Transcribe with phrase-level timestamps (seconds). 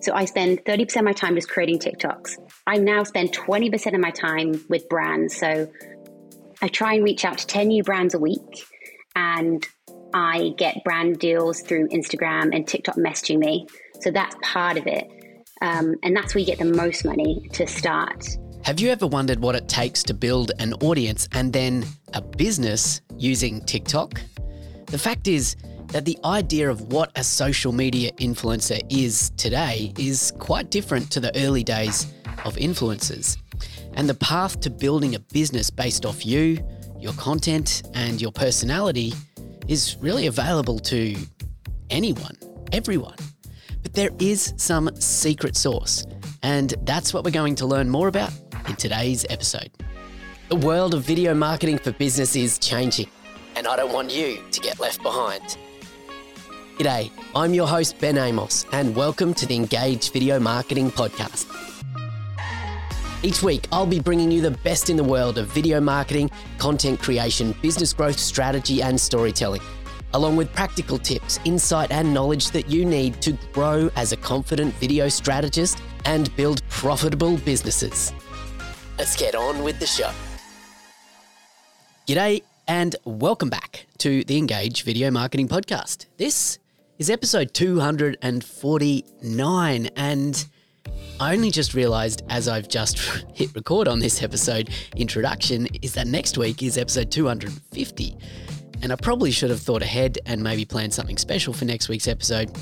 [0.00, 2.36] So I spend 30% of my time just creating TikToks.
[2.66, 5.36] I now spend 20% of my time with brands.
[5.36, 5.70] So
[6.62, 8.64] I try and reach out to 10 new brands a week
[9.14, 9.66] and
[10.14, 13.66] I get brand deals through Instagram and TikTok messaging me.
[14.00, 15.08] So that's part of it.
[15.60, 18.26] Um, and that's where you get the most money to start.
[18.62, 23.00] Have you ever wondered what it takes to build an audience and then a business
[23.16, 24.20] using TikTok?
[24.86, 25.56] The fact is
[25.92, 31.20] that the idea of what a social media influencer is today is quite different to
[31.20, 32.12] the early days
[32.44, 33.36] of influencers.
[33.94, 36.64] And the path to building a business based off you,
[36.98, 39.12] your content, and your personality
[39.66, 41.16] is really available to
[41.90, 42.36] anyone,
[42.72, 43.16] everyone.
[43.82, 46.06] But there is some secret sauce,
[46.42, 48.32] and that's what we're going to learn more about
[48.68, 49.70] in today's episode.
[50.50, 53.08] The world of video marketing for business is changing,
[53.56, 55.56] and I don't want you to get left behind.
[56.80, 61.44] G'day, I'm your host, Ben Amos, and welcome to the Engage Video Marketing Podcast.
[63.22, 66.98] Each week, I'll be bringing you the best in the world of video marketing, content
[66.98, 69.60] creation, business growth strategy, and storytelling,
[70.14, 74.72] along with practical tips, insight, and knowledge that you need to grow as a confident
[74.76, 78.10] video strategist and build profitable businesses.
[78.96, 80.12] Let's get on with the show.
[82.06, 86.06] G'day, and welcome back to the Engage Video Marketing Podcast.
[86.16, 86.59] This
[87.00, 90.46] is episode 249, and
[91.18, 92.98] I only just realized as I've just
[93.34, 98.16] hit record on this episode introduction is that next week is episode 250.
[98.82, 102.06] And I probably should have thought ahead and maybe planned something special for next week's
[102.06, 102.54] episode.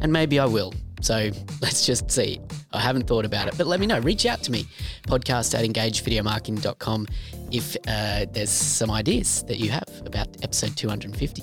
[0.00, 0.72] And maybe I will.
[1.00, 2.40] So let's just see.
[2.72, 3.98] I haven't thought about it, but let me know.
[3.98, 4.66] Reach out to me,
[5.08, 7.08] podcast at engagevideomarketing.com,
[7.50, 11.42] if uh, there's some ideas that you have about episode 250.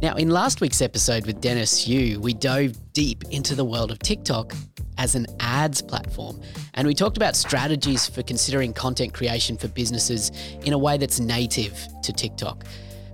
[0.00, 3.98] Now, in last week's episode with Dennis Yu, we dove deep into the world of
[3.98, 4.54] TikTok
[4.96, 6.40] as an ads platform.
[6.74, 10.30] And we talked about strategies for considering content creation for businesses
[10.64, 12.64] in a way that's native to TikTok.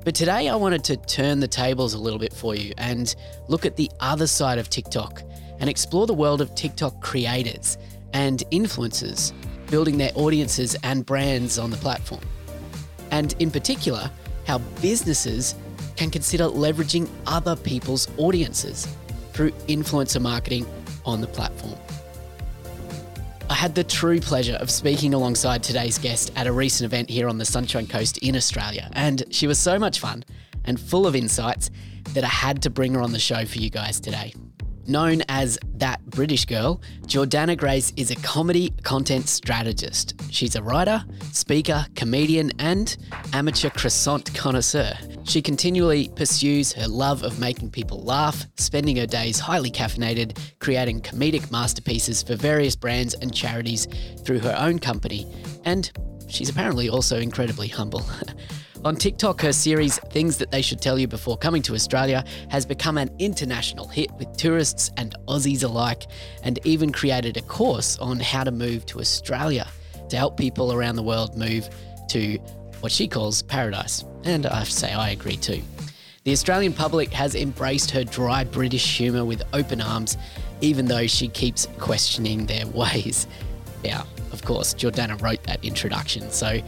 [0.05, 3.15] But today I wanted to turn the tables a little bit for you and
[3.49, 5.22] look at the other side of TikTok
[5.61, 7.78] and explore the world of TikTok creators
[8.12, 9.33] and influencers
[9.71, 12.21] building their audiences and brands on the platform.
[13.11, 14.11] And in particular,
[14.47, 15.55] how businesses
[15.97, 18.88] can consider leveraging other people's audiences
[19.32, 20.66] through influencer marketing
[21.05, 21.78] on the platform.
[23.50, 27.28] I had the true pleasure of speaking alongside today's guest at a recent event here
[27.28, 30.25] on the Sunshine Coast in Australia, and she was so much fun
[30.65, 31.71] and full of insights
[32.15, 34.33] that I had to bring her on the show for you guys today.
[34.87, 40.15] Known as That British Girl, Jordana Grace is a comedy content strategist.
[40.31, 41.03] She's a writer,
[41.33, 42.95] speaker, comedian, and
[43.33, 44.93] amateur croissant connoisseur.
[45.25, 51.01] She continually pursues her love of making people laugh, spending her days highly caffeinated, creating
[51.01, 53.89] comedic masterpieces for various brands and charities
[54.25, 55.27] through her own company,
[55.65, 55.91] and
[56.28, 58.03] she's apparently also incredibly humble.
[58.84, 62.67] On TikTok, her series Things That They Should Tell You Before Coming to Australia has
[62.67, 66.06] become an international hit with tourists and Aussies alike,
[66.43, 69.67] and even created a course on how to move to Australia
[70.11, 71.67] to help people around the world move
[72.11, 72.37] to
[72.81, 74.05] what she calls paradise.
[74.25, 75.62] And I have to say, I agree too.
[76.25, 80.19] The Australian public has embraced her dry British humour with open arms,
[80.61, 83.27] even though she keeps questioning their ways.
[83.83, 86.61] Yeah, of course, Jordana wrote that introduction, so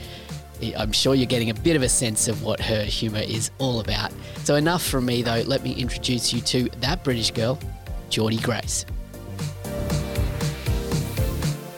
[0.76, 3.80] I'm sure you're getting a bit of a sense of what her humour is all
[3.80, 4.12] about.
[4.44, 7.58] So, enough from me though, let me introduce you to that British girl,
[8.10, 8.86] Geordie Grace.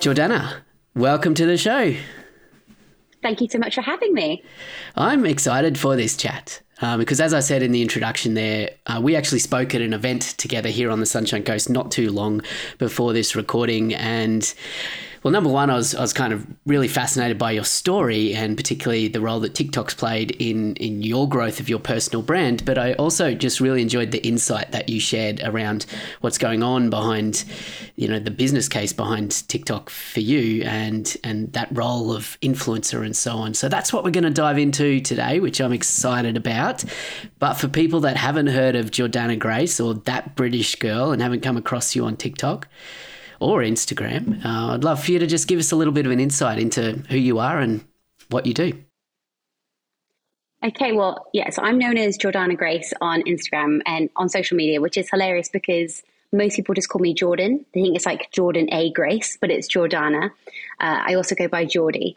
[0.01, 0.61] Jordana,
[0.95, 1.95] welcome to the show.
[3.23, 4.45] Thank you so much for having me.
[4.95, 6.63] I'm excited for this chat.
[6.81, 9.93] Uh, because as I said in the introduction there, uh, we actually spoke at an
[9.93, 12.43] event together here on the Sunshine Coast not too long
[12.79, 13.95] before this recording.
[13.95, 14.55] And
[15.23, 18.57] well, number one, I was I was kind of really fascinated by your story and
[18.57, 22.65] particularly the role that TikTok's played in in your growth of your personal brand.
[22.65, 25.87] But I also just really enjoyed the insight that you shared around
[26.21, 27.45] what's going on behind,
[27.97, 33.05] you know, the business case behind TikTok for you and and that role of influencer
[33.05, 33.55] and so on.
[33.55, 36.85] So that's what we're going to dive into today, which I'm excited about.
[37.39, 41.41] But for people that haven't heard of Jordana Grace or that British girl and haven't
[41.41, 42.69] come across you on TikTok
[43.41, 44.45] or Instagram.
[44.45, 46.59] Uh, I'd love for you to just give us a little bit of an insight
[46.59, 47.85] into who you are and
[48.31, 48.73] what you do.
[50.65, 54.81] Okay, well, yeah, so I'm known as Jordana Grace on Instagram and on social media,
[54.81, 56.03] which is hilarious because
[56.33, 57.65] most people just call me Jordan.
[57.73, 58.91] They think it's like Jordan A.
[58.93, 60.31] Grace, but it's Jordana.
[60.81, 62.17] Uh, I also go by Geordie.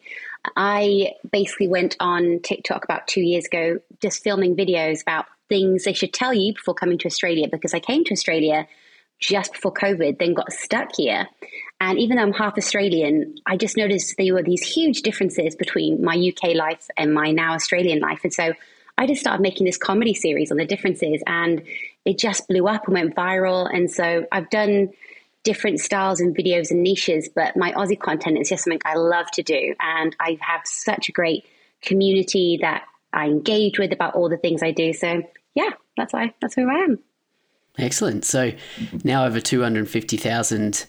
[0.56, 5.94] I basically went on TikTok about two years ago, just filming videos about things they
[5.94, 8.68] should tell you before coming to Australia because I came to Australia
[9.22, 11.28] just before COVID, then got stuck here.
[11.80, 16.04] And even though I'm half Australian, I just noticed there were these huge differences between
[16.04, 18.20] my UK life and my now Australian life.
[18.24, 18.54] And so
[18.98, 21.64] I just started making this comedy series on the differences, and
[22.04, 23.74] it just blew up and went viral.
[23.74, 24.90] And so I've done
[25.44, 29.30] different styles and videos and niches, but my Aussie content is just something I love
[29.32, 29.74] to do.
[29.80, 31.46] And I have such a great
[31.82, 32.84] community that
[33.14, 34.94] I engage with about all the things I do.
[34.94, 35.24] So
[35.56, 37.00] yeah, that's why that's who I am.
[37.78, 38.26] Excellent.
[38.26, 38.52] So
[39.04, 40.86] now over 250,000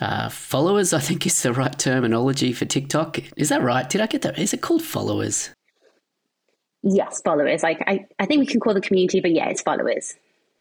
[0.00, 3.18] uh, followers, I think is the right terminology for TikTok.
[3.36, 3.88] Is that right?
[3.88, 4.38] Did I get that?
[4.38, 5.50] Is it called followers?
[6.82, 7.62] Yes, followers.
[7.62, 10.14] Like I, I think we can call the community, but yeah, it's followers.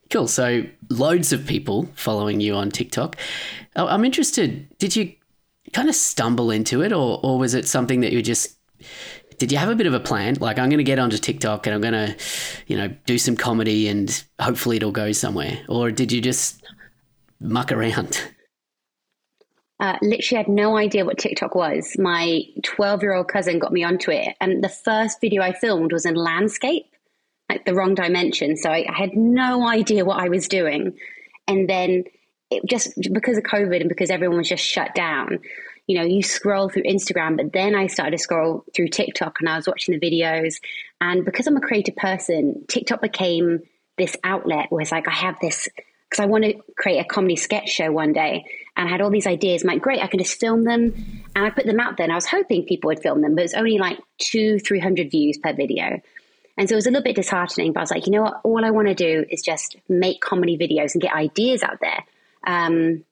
[0.09, 0.27] Cool.
[0.27, 3.17] So loads of people following you on TikTok.
[3.75, 4.67] Oh, I'm interested.
[4.77, 5.13] Did you
[5.73, 8.57] kind of stumble into it, or or was it something that you just
[9.37, 10.35] did you have a bit of a plan?
[10.39, 12.15] Like, I'm going to get onto TikTok and I'm going to,
[12.65, 15.59] you know, do some comedy and hopefully it'll go somewhere.
[15.69, 16.63] Or did you just
[17.39, 18.21] muck around?
[19.79, 21.95] Uh, literally had no idea what TikTok was.
[21.99, 24.35] My 12 year old cousin got me onto it.
[24.41, 26.85] And the first video I filmed was in landscape,
[27.47, 28.57] like the wrong dimension.
[28.57, 30.97] So I, I had no idea what I was doing.
[31.47, 32.05] And then
[32.49, 35.39] it just because of COVID and because everyone was just shut down,
[35.87, 39.49] you know, you scroll through Instagram, but then I started to scroll through TikTok and
[39.49, 40.59] I was watching the videos.
[40.99, 43.61] And because I'm a creative person, TikTok became
[43.97, 45.69] this outlet where it's like, I have this,
[46.09, 48.45] because I want to create a comedy sketch show one day.
[48.75, 49.63] And I had all these ideas.
[49.63, 50.93] I'm like, great, I can just film them.
[51.35, 52.03] And I put them out there.
[52.03, 55.37] And I was hoping people would film them, but it's only like two, 300 views
[55.37, 56.01] per video.
[56.57, 58.41] And so it was a little bit disheartening, but I was like, you know what?
[58.43, 62.03] All I want to do is just make comedy videos and get ideas out there.
[62.45, 63.05] Um,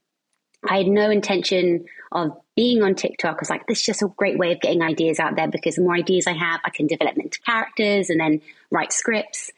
[0.67, 3.35] I had no intention of being on TikTok.
[3.35, 5.75] I was like, this is just a great way of getting ideas out there because
[5.75, 8.41] the more ideas I have, I can develop into characters and then
[8.71, 9.51] write scripts.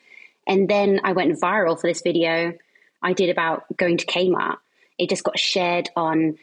[0.47, 2.53] And then I went viral for this video
[3.01, 4.57] I did about going to Kmart.
[4.97, 6.37] It just got shared on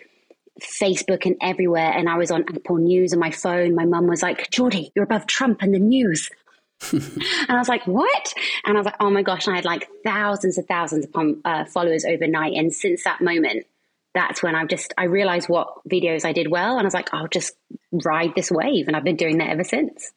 [0.62, 1.90] Facebook and everywhere.
[1.90, 3.74] And I was on Apple News on my phone.
[3.74, 6.30] My mum was like, Geordie, you're above Trump and the news.
[6.92, 8.34] and I was like, what?
[8.64, 9.46] And I was like, oh my gosh.
[9.46, 12.54] And I had like thousands and thousands of uh, followers overnight.
[12.54, 13.66] And since that moment,
[14.14, 17.12] that's when I just I realized what videos I did well, and I was like,
[17.12, 17.54] I'll just
[17.92, 20.12] ride this wave, and I've been doing that ever since.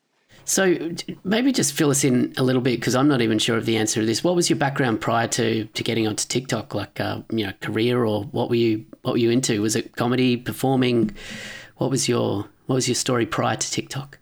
[0.45, 0.91] So
[1.25, 3.75] maybe just fill us in a little bit because I'm not even sure of the
[3.75, 4.23] answer to this.
[4.23, 6.73] What was your background prior to to getting onto TikTok?
[6.73, 9.61] Like uh, you know, career or what were you what were you into?
[9.61, 11.13] Was it comedy, performing?
[11.77, 14.19] What was your what was your story prior to TikTok?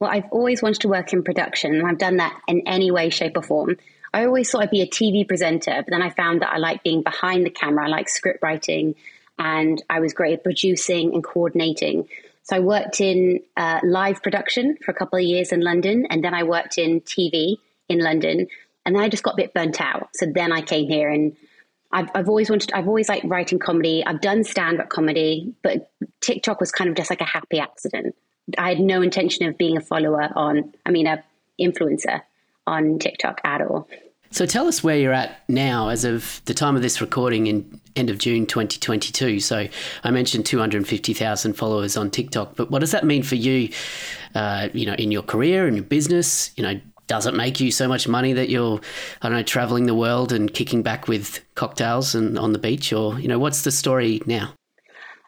[0.00, 3.10] Well, I've always wanted to work in production, and I've done that in any way,
[3.10, 3.76] shape, or form.
[4.12, 6.82] I always thought I'd be a TV presenter, but then I found that I like
[6.82, 7.86] being behind the camera.
[7.86, 8.94] I like script writing,
[9.38, 12.08] and I was great at producing and coordinating.
[12.42, 16.24] So I worked in uh, live production for a couple of years in London, and
[16.24, 17.56] then I worked in TV
[17.88, 18.48] in London,
[18.84, 20.08] and then I just got a bit burnt out.
[20.14, 21.36] So then I came here, and
[21.92, 22.72] I've, I've always wanted.
[22.72, 24.04] I've always liked writing comedy.
[24.04, 25.90] I've done stand up comedy, but
[26.20, 28.16] TikTok was kind of just like a happy accident.
[28.58, 30.74] I had no intention of being a follower on.
[30.84, 31.22] I mean, a
[31.60, 32.22] influencer
[32.66, 33.88] on TikTok at all.
[34.32, 37.80] So tell us where you're at now as of the time of this recording in
[37.96, 39.40] end of June 2022.
[39.40, 39.66] So
[40.04, 43.70] I mentioned 250,000 followers on TikTok, but what does that mean for you,
[44.36, 46.52] uh, you know, in your career and your business?
[46.56, 48.80] You know, does it make you so much money that you're,
[49.20, 52.92] I don't know, traveling the world and kicking back with cocktails and on the beach?
[52.92, 54.54] Or, you know, what's the story now?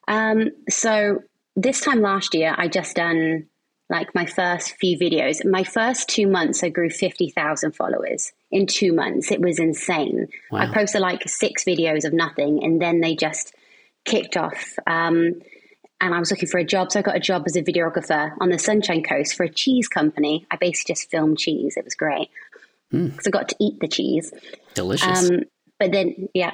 [0.07, 1.19] Um, so
[1.57, 3.49] this time last year, I just done
[3.89, 5.45] like my first few videos.
[5.45, 9.31] My first two months, I grew 50,000 followers in two months.
[9.31, 10.29] It was insane.
[10.51, 10.61] Wow.
[10.61, 13.55] I posted like six videos of nothing and then they just
[14.05, 14.79] kicked off.
[14.87, 15.43] Um,
[16.01, 16.91] and I was looking for a job.
[16.91, 19.89] So I got a job as a videographer on the Sunshine Coast for a cheese
[19.89, 20.47] company.
[20.51, 21.77] I basically just filmed cheese.
[21.77, 22.29] It was great
[22.91, 23.27] because mm.
[23.27, 24.33] I got to eat the cheese.
[24.75, 25.31] Delicious.
[25.31, 25.43] Um,
[25.79, 26.53] but then, yeah.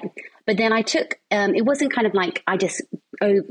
[0.48, 2.80] But then I took, um, it wasn't kind of like I just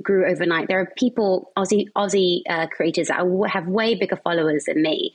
[0.01, 0.67] grew overnight.
[0.67, 5.13] There are people, Aussie Aussie uh, creators that have way bigger followers than me,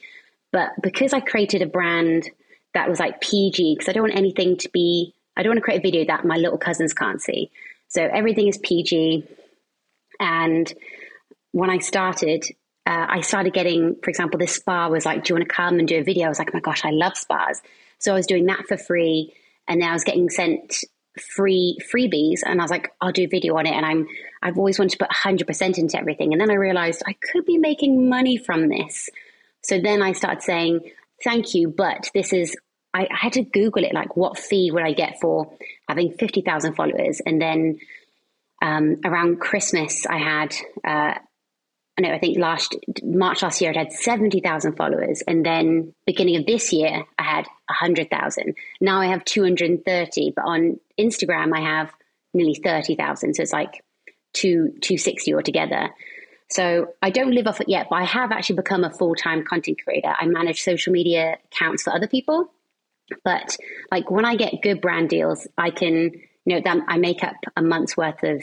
[0.53, 2.31] but because I created a brand
[2.73, 5.65] that was like PG, because I don't want anything to be, I don't want to
[5.65, 7.51] create a video that my little cousins can't see.
[7.89, 9.27] So everything is PG.
[10.21, 10.73] And
[11.51, 12.45] when I started,
[12.87, 15.81] uh, I started getting, for example, this spa was like, "Do you want to come
[15.81, 17.61] and do a video?" I was like, "Oh my gosh, I love spas!"
[17.99, 19.35] So I was doing that for free,
[19.67, 20.85] and then I was getting sent
[21.19, 23.73] free freebies and I was like, I'll do a video on it.
[23.73, 24.07] And I'm,
[24.43, 26.33] I've always wanted to put 100% into everything.
[26.33, 29.09] And then I realized I could be making money from this.
[29.63, 30.81] So then I started saying,
[31.23, 32.57] thank you, but this is,
[32.95, 35.57] I, I had to Google it, like what fee would I get for
[35.89, 37.21] having 50,000 followers?
[37.25, 37.79] And then
[38.61, 40.55] um, around Christmas, I had,
[40.85, 41.19] uh,
[41.99, 45.23] I know, I think last March last year, I had 70,000 followers.
[45.27, 48.55] And then beginning of this year, I had 100,000.
[48.81, 51.93] Now I have 230, but on Instagram, I have
[52.33, 53.35] nearly 30,000.
[53.35, 53.85] So it's like
[54.33, 55.91] two, 260 altogether.
[56.51, 59.45] So I don't live off it yet, but I have actually become a full time
[59.45, 60.15] content creator.
[60.19, 62.51] I manage social media accounts for other people.
[63.25, 63.57] But
[63.91, 66.13] like when I get good brand deals, I can,
[66.45, 68.43] you know, that I make up a month's worth of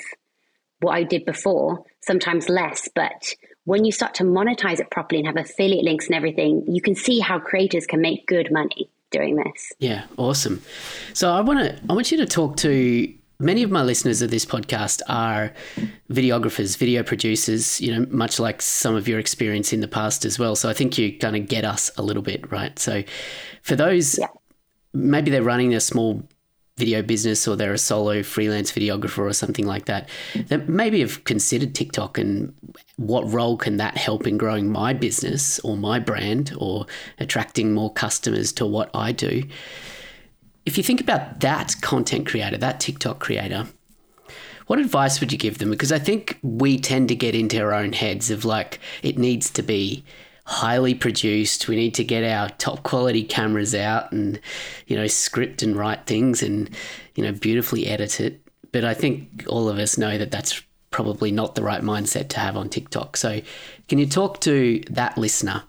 [0.82, 2.90] what I did before, sometimes less.
[2.94, 3.34] But
[3.66, 6.96] when you start to monetize it properly and have affiliate links and everything, you can
[6.96, 9.74] see how creators can make good money doing this.
[9.80, 10.62] Yeah, awesome.
[11.14, 14.32] So I want to I want you to talk to many of my listeners of
[14.32, 15.54] this podcast are
[16.12, 20.38] videographers, video producers, you know, much like some of your experience in the past as
[20.38, 20.56] well.
[20.56, 22.78] So I think you kind of get us a little bit, right?
[22.78, 23.04] So
[23.62, 24.28] for those, yeah.
[24.94, 26.24] maybe they're running a small
[26.80, 30.10] video business or they're a solo freelance videographer or something like that,
[30.48, 32.54] that maybe have considered TikTok and
[32.96, 36.88] what role can that help in growing my business or my brand or
[37.20, 39.44] attracting more customers to what I do
[40.70, 43.66] if you think about that content creator, that TikTok creator,
[44.68, 45.72] what advice would you give them?
[45.72, 49.50] Because I think we tend to get into our own heads of like, it needs
[49.52, 50.04] to be
[50.50, 51.68] highly produced.
[51.68, 54.40] We need to get our top quality cameras out and,
[54.88, 56.70] you know, script and write things and,
[57.16, 58.42] you know, beautifully edit it.
[58.72, 62.40] But I think all of us know that that's probably not the right mindset to
[62.40, 63.16] have on TikTok.
[63.16, 63.42] So,
[63.88, 65.64] can you talk to that listener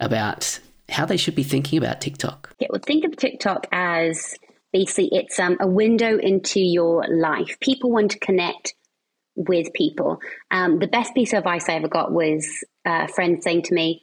[0.00, 2.54] about how they should be thinking about TikTok.
[2.58, 4.36] Yeah, well, think of TikTok as
[4.72, 7.58] basically it's um, a window into your life.
[7.60, 8.74] People want to connect
[9.34, 10.20] with people.
[10.50, 12.46] Um, the best piece of advice I ever got was
[12.84, 14.02] a friend saying to me,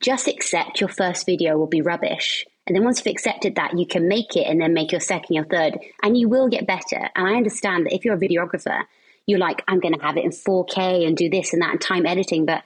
[0.00, 2.44] just accept your first video will be rubbish.
[2.66, 5.34] And then once you've accepted that, you can make it and then make your second,
[5.34, 7.10] your third, and you will get better.
[7.14, 8.84] And I understand that if you're a videographer,
[9.26, 11.80] you're like, I'm going to have it in 4K and do this and that and
[11.80, 12.46] time editing.
[12.46, 12.62] But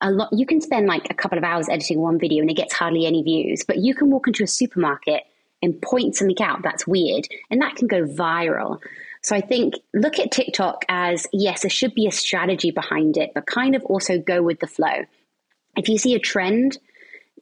[0.00, 2.56] a lot you can spend like a couple of hours editing one video and it
[2.56, 5.24] gets hardly any views but you can walk into a supermarket
[5.62, 8.80] and point something out that's weird and that can go viral
[9.22, 13.32] so i think look at tiktok as yes there should be a strategy behind it
[13.34, 15.04] but kind of also go with the flow
[15.78, 16.78] if you see a trend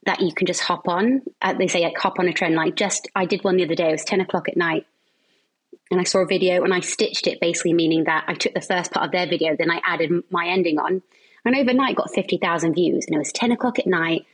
[0.05, 2.77] that you can just hop on uh, they say like hop on a trend like
[2.77, 4.87] just i did one the other day it was 10 o'clock at night
[5.91, 8.61] and I saw a video and I stitched it basically meaning that I took the
[8.61, 11.03] first part of their video, then I added my ending on.
[11.45, 13.07] And overnight got 50,000 views.
[13.07, 14.27] And it was 10 o'clock at night.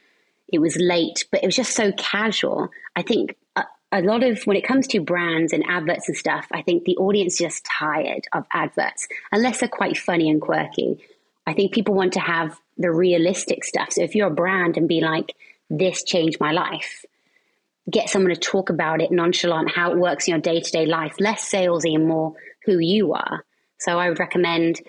[0.50, 2.70] It was late, but it was just so casual.
[2.96, 6.46] I think a, a lot of, when it comes to brands and adverts and stuff,
[6.52, 11.04] I think the audience is just tired of adverts, unless they're quite funny and quirky.
[11.46, 13.92] I think people want to have the realistic stuff.
[13.92, 15.34] So if you're a brand and be like,
[15.70, 17.04] this changed my life,
[17.90, 20.86] get someone to talk about it nonchalant, how it works in your day to day
[20.86, 23.44] life, less salesy and more who you are.
[23.78, 24.80] So I would recommend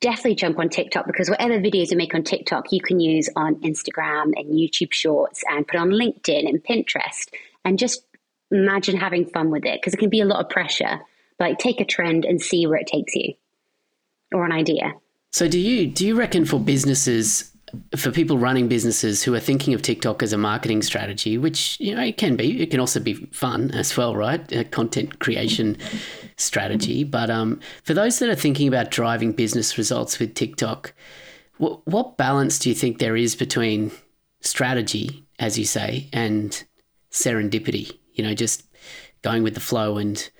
[0.00, 3.56] definitely jump on TikTok because whatever videos you make on TikTok, you can use on
[3.62, 7.28] Instagram and YouTube Shorts and put on LinkedIn and Pinterest
[7.64, 8.04] and just
[8.50, 11.00] imagine having fun with it because it can be a lot of pressure.
[11.38, 13.34] But like, take a trend and see where it takes you
[14.32, 14.92] or an idea.
[15.34, 17.50] So do you do you reckon for businesses
[17.96, 21.92] for people running businesses who are thinking of TikTok as a marketing strategy, which you
[21.92, 24.52] know it can be, it can also be fun as well, right?
[24.52, 25.76] A content creation
[26.36, 27.02] strategy.
[27.02, 30.94] But um, for those that are thinking about driving business results with TikTok,
[31.58, 33.90] what, what balance do you think there is between
[34.40, 36.62] strategy, as you say, and
[37.10, 37.90] serendipity?
[38.12, 38.62] You know, just
[39.22, 40.30] going with the flow and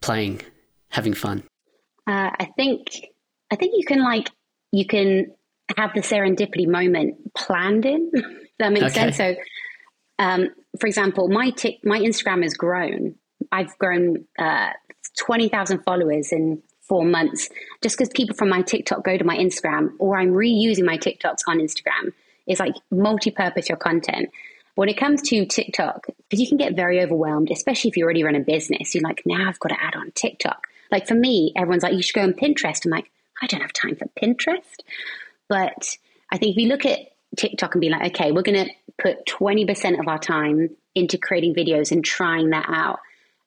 [0.00, 0.42] playing,
[0.90, 1.42] having fun.
[2.06, 3.08] Uh, I think
[3.50, 4.30] I think you can like
[4.72, 5.32] you can
[5.76, 8.10] have the serendipity moment planned in.
[8.58, 9.12] that makes okay.
[9.12, 9.16] sense.
[9.16, 9.34] So,
[10.18, 10.48] um,
[10.80, 13.16] for example, my tick, my Instagram has grown.
[13.52, 14.70] I've grown uh,
[15.18, 17.48] twenty thousand followers in four months
[17.82, 21.40] just because people from my TikTok go to my Instagram, or I'm reusing my TikToks
[21.48, 22.12] on Instagram.
[22.46, 24.30] It's like multi-purpose your content.
[24.76, 28.22] When it comes to TikTok, because you can get very overwhelmed, especially if you already
[28.22, 28.94] run a business.
[28.94, 30.66] You're like, now I've got to add on TikTok.
[30.92, 32.84] Like for me, everyone's like, you should go on Pinterest.
[32.84, 34.80] I'm like, I don't have time for Pinterest.
[35.48, 35.96] But
[36.30, 37.00] I think if you look at
[37.36, 41.54] TikTok and be like, okay, we're going to put 20% of our time into creating
[41.54, 43.00] videos and trying that out.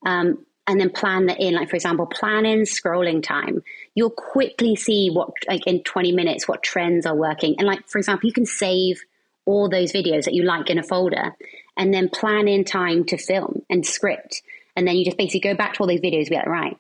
[0.05, 3.63] Um, and then plan that in, like for example, plan in scrolling time.
[3.96, 7.55] You'll quickly see what, like in 20 minutes, what trends are working.
[7.58, 9.01] And like, for example, you can save
[9.46, 11.36] all those videos that you like in a folder
[11.75, 14.43] and then plan in time to film and script.
[14.75, 16.77] And then you just basically go back to all those videos, be like, right,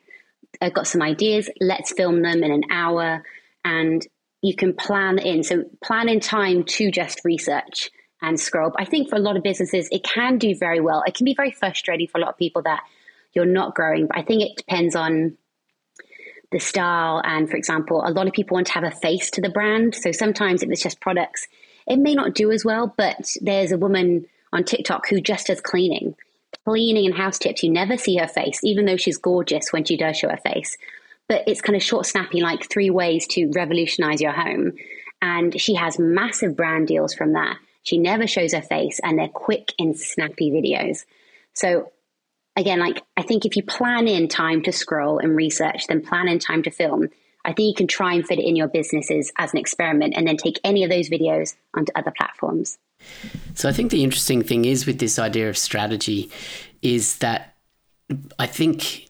[0.61, 3.23] I've got some ideas, let's film them in an hour.
[3.63, 4.05] And
[4.41, 5.43] you can plan in.
[5.43, 7.89] So plan in time to just research
[8.21, 8.71] and scroll.
[8.71, 11.03] But I think for a lot of businesses, it can do very well.
[11.05, 12.81] It can be very frustrating for a lot of people that
[13.33, 14.07] you're not growing.
[14.07, 15.37] But I think it depends on
[16.51, 17.21] the style.
[17.23, 19.95] And for example, a lot of people want to have a face to the brand.
[19.95, 21.47] So sometimes if it's just products,
[21.87, 22.93] it may not do as well.
[22.95, 26.15] But there's a woman on TikTok who just does cleaning.
[26.65, 27.63] Cleaning and house tips.
[27.63, 30.77] You never see her face, even though she's gorgeous when she does show her face.
[31.27, 34.73] But it's kind of short, snappy, like three ways to revolutionize your home.
[35.21, 37.57] And she has massive brand deals from that.
[37.83, 41.05] She never shows her face, and they're quick and snappy videos.
[41.53, 41.91] So,
[42.55, 46.27] again, like I think if you plan in time to scroll and research, then plan
[46.27, 47.09] in time to film,
[47.45, 50.27] I think you can try and fit it in your businesses as an experiment and
[50.27, 52.77] then take any of those videos onto other platforms.
[53.55, 56.31] So I think the interesting thing is with this idea of strategy
[56.81, 57.55] is that
[58.37, 59.09] I think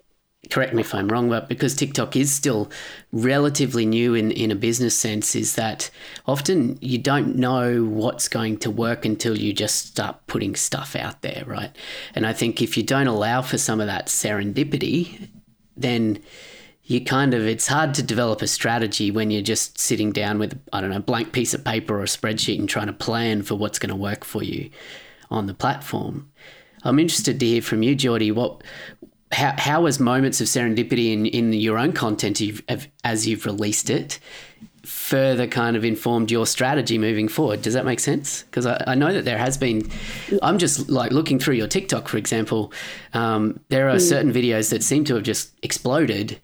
[0.50, 2.72] correct me if I'm wrong, but because TikTok is still
[3.12, 5.90] relatively new in, in a business sense, is that
[6.26, 11.22] often you don't know what's going to work until you just start putting stuff out
[11.22, 11.76] there, right?
[12.16, 15.30] And I think if you don't allow for some of that serendipity,
[15.78, 16.20] then
[16.90, 20.60] you kind of it's hard to develop a strategy when you're just sitting down with
[20.74, 23.44] I don't know a blank piece of paper or a spreadsheet and trying to plan
[23.44, 24.72] for what's going to work for you
[25.30, 26.32] on the platform.
[26.82, 28.32] I'm interested to hear from you, Geordie.
[28.32, 28.64] What
[29.32, 32.64] how how has moments of serendipity in in your own content you've,
[33.04, 34.20] as you've released it
[34.84, 37.62] further kind of informed your strategy moving forward.
[37.62, 38.44] Does that make sense?
[38.44, 39.90] Because I, I, know that there has been,
[40.42, 42.72] I'm just like looking through your TikTok, for example,
[43.14, 44.02] um, there are mm.
[44.02, 46.40] certain videos that seem to have just exploded.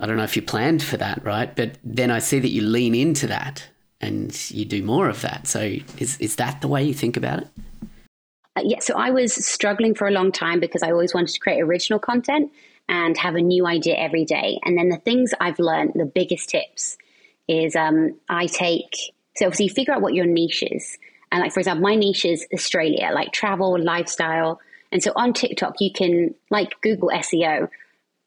[0.00, 1.54] I don't know if you planned for that, right?
[1.54, 3.64] But then I see that you lean into that
[4.00, 5.46] and you do more of that.
[5.46, 7.48] So is, is that the way you think about it?
[8.56, 11.40] Uh, yeah, so I was struggling for a long time because I always wanted to
[11.40, 12.52] create original content
[12.88, 14.58] and have a new idea every day.
[14.64, 16.98] And then the things I've learned, the biggest tips
[17.48, 18.94] is um, I take,
[19.36, 20.98] so obviously you figure out what your niche is.
[21.30, 24.60] And like, for example, my niche is Australia, like travel, lifestyle.
[24.90, 27.68] And so on TikTok, you can, like Google SEO,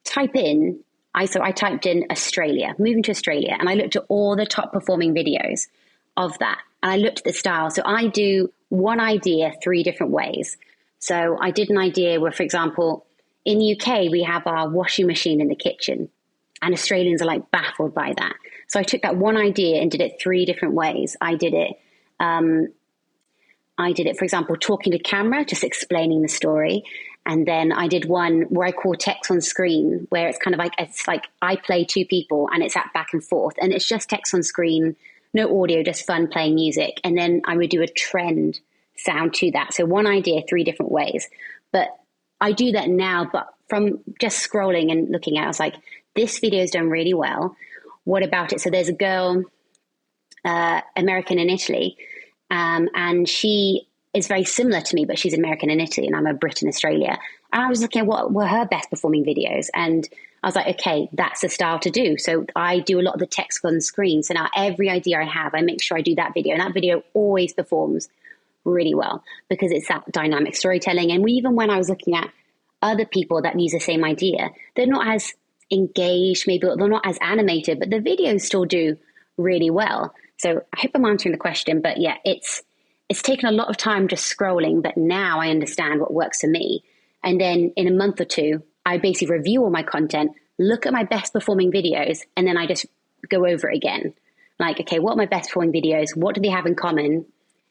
[0.04, 0.80] type in,
[1.14, 4.46] I, so I typed in Australia, moving to Australia, and I looked at all the
[4.46, 5.68] top performing videos
[6.18, 6.60] of that.
[6.84, 7.70] And I looked at the style.
[7.70, 10.58] So I do one idea three different ways.
[11.00, 13.06] So I did an idea where, for example,
[13.46, 16.10] in the UK, we have our washing machine in the kitchen,
[16.62, 18.34] and Australians are like baffled by that.
[18.68, 21.16] So I took that one idea and did it three different ways.
[21.22, 21.80] I did it.
[22.20, 22.70] Um,
[23.78, 26.84] I did it, for example, talking to camera, just explaining the story.
[27.26, 30.60] And then I did one where I call text on screen, where it's kind of
[30.60, 33.88] like it's like I play two people and it's at back and forth, and it's
[33.88, 34.96] just text on screen,
[35.34, 37.02] no audio, just fun playing music.
[37.04, 38.60] And then I would do a trend
[38.96, 39.74] sound to that.
[39.74, 41.28] So one idea, three different ways.
[41.72, 41.90] But
[42.40, 45.76] I do that now, but from just scrolling and looking at, it, I was like,
[46.16, 47.58] this video is done really well
[48.06, 48.62] what about it?
[48.62, 49.44] So there's a girl,
[50.46, 51.98] uh, American in Italy,
[52.50, 56.26] um, and she is very similar to me, but she's American in Italy, and I'm
[56.26, 57.20] a Brit in Australia.
[57.52, 60.08] And I was looking at what were her best performing videos, and
[60.42, 62.18] I was like, okay, that's the style to do.
[62.18, 64.24] So I do a lot of the text on screen.
[64.24, 66.74] So now every idea I have, I make sure I do that video, and that
[66.74, 68.08] video always performs
[68.64, 71.12] really well because it's that dynamic storytelling.
[71.12, 72.30] And we, even when I was looking at
[72.82, 75.34] other people that use the same idea, they're not as
[75.72, 78.98] engaged, maybe they're not as animated, but the videos still do
[79.38, 80.14] really well.
[80.38, 82.62] So I hope I'm answering the question, but yeah, it's
[83.10, 86.48] it's taken a lot of time just scrolling, but now I understand what works for
[86.48, 86.84] me.
[87.24, 90.94] And then in a month or two, I basically review all my content, look at
[90.94, 92.86] my best performing videos, and then I just
[93.30, 94.14] go over it again.
[94.60, 96.16] Like, okay, what are my best performing videos?
[96.16, 97.26] What do they have in common?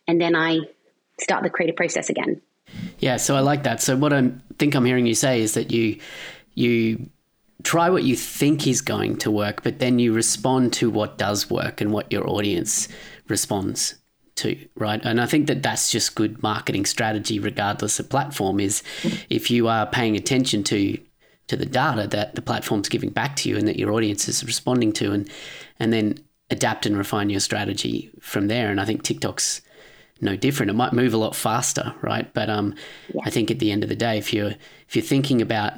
[0.07, 0.61] And then I
[1.21, 2.41] start the creative process again.
[2.99, 3.81] Yeah, so I like that.
[3.81, 6.01] So what I think I'm hearing you say is that you
[6.55, 7.11] you
[7.63, 11.49] try what you think is going to work, but then you respond to what does
[11.51, 12.89] work and what your audience
[13.29, 13.95] responds
[14.37, 15.01] to, right?
[15.05, 18.61] And I think that that's just good marketing strategy, regardless of platform.
[18.61, 18.83] Is
[19.31, 20.99] if you are paying attention to
[21.47, 24.45] to the data that the platform's giving back to you and that your audience is
[24.45, 25.31] responding to, and
[25.79, 26.19] and then
[26.51, 28.71] adapt and refine your strategy from there.
[28.71, 29.63] And I think TikTok's
[30.21, 30.71] no different.
[30.71, 32.33] It might move a lot faster, right?
[32.33, 32.75] But um,
[33.13, 33.23] yeah.
[33.25, 34.55] I think at the end of the day, if you're
[34.89, 35.75] if you're thinking about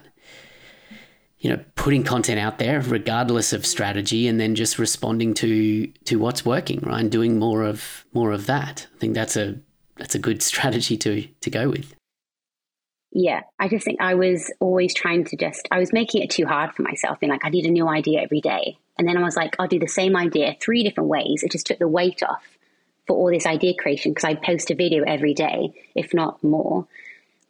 [1.46, 6.16] you know putting content out there regardless of strategy and then just responding to to
[6.16, 8.88] what's working right and doing more of more of that.
[8.96, 9.60] I think that's a
[9.96, 11.94] that's a good strategy to to go with.
[13.12, 16.46] Yeah i just think i was always trying to just i was making it too
[16.46, 18.76] hard for myself being like i need a new idea every day.
[18.98, 21.44] And then i was like i'll do the same idea three different ways.
[21.44, 22.44] It just took the weight off
[23.06, 26.88] for all this idea creation because i post a video every day if not more.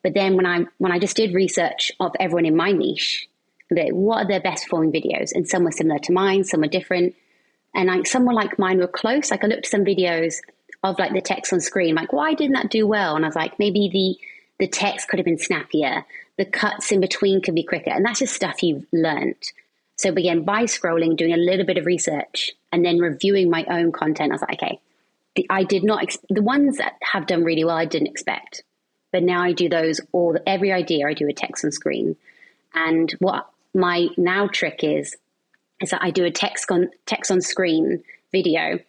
[0.02, 3.26] But then when i when i just did research of everyone in my niche
[3.70, 5.31] what are their best performing videos?
[5.35, 7.14] And some were similar to mine, some were different.
[7.74, 9.31] And like some were like mine were close.
[9.31, 10.37] Like I looked at some videos
[10.83, 13.16] of like the text on screen, like why didn't that do well?
[13.16, 14.18] And I was like, maybe the
[14.59, 16.05] the text could have been snappier,
[16.38, 19.42] the cuts in between could be quicker, and that's just stuff you've learned.
[19.96, 23.92] So again, by scrolling, doing a little bit of research, and then reviewing my own
[23.92, 24.81] content, I was like, okay,
[25.35, 28.62] the, I did not ex- the ones that have done really well, I didn't expect,
[29.12, 32.16] but now I do those all every idea I do a text on screen.
[32.74, 35.14] And what my now trick is
[35.80, 38.80] is that I do a text on text on screen video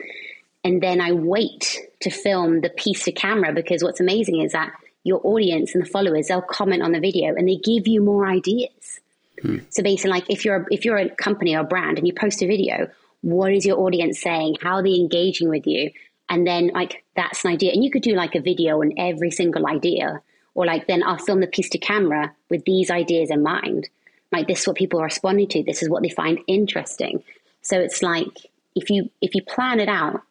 [0.64, 4.72] and then I wait to film the piece to camera because what's amazing is that
[5.04, 8.28] your audience and the followers they'll comment on the video and they give you more
[8.28, 9.00] ideas.
[9.42, 9.60] Hmm.
[9.70, 12.42] So basically, like if you're if you're a company or a brand and you post
[12.42, 12.90] a video,
[13.22, 14.58] what is your audience saying?
[14.62, 15.92] How are they engaging with you?
[16.30, 19.32] And then like that's an idea, and you could do like a video on every
[19.32, 20.22] single idea,
[20.56, 23.90] or like then I'll film the piece to camera with these ideas in mind.
[24.32, 25.64] Like this is what people are responding to.
[25.64, 27.24] This is what they find interesting.
[27.62, 30.22] So it's like if you if you plan it out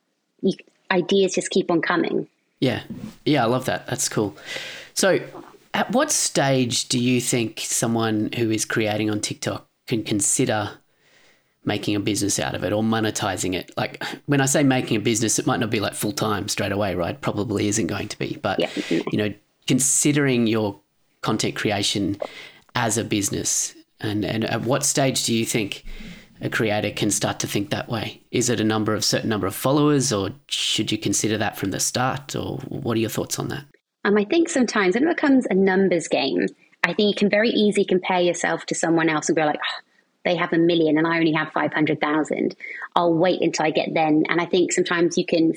[0.41, 0.55] you,
[0.91, 2.29] ideas just keep on coming.
[2.61, 2.83] Yeah.
[3.25, 3.87] Yeah, I love that.
[3.87, 4.37] That's cool.
[4.95, 5.21] So,
[5.75, 10.71] at what stage do you think someone who is creating on TikTok can consider
[11.65, 13.77] making a business out of it or monetizing it?
[13.77, 16.73] Like, when I say making a business, it might not be like full time straight
[16.73, 17.21] away, right?
[17.21, 18.39] Probably isn't going to be.
[18.41, 18.71] But, yeah.
[18.89, 19.35] you know,
[19.67, 20.81] considering your
[21.21, 22.17] content creation
[22.75, 25.85] as a business, and, and at what stage do you think
[26.41, 28.21] a creator can start to think that way?
[28.31, 31.71] Is it a number of certain number of followers, or should you consider that from
[31.71, 32.37] the start?
[32.37, 33.65] Or what are your thoughts on that?
[34.05, 36.47] Um, I think sometimes when it becomes a numbers game,
[36.85, 39.83] I think you can very easily compare yourself to someone else and be like, oh,
[40.25, 42.55] they have a million and I only have five hundred thousand.
[42.95, 44.25] I'll wait until I get then.
[44.29, 45.55] And I think sometimes you can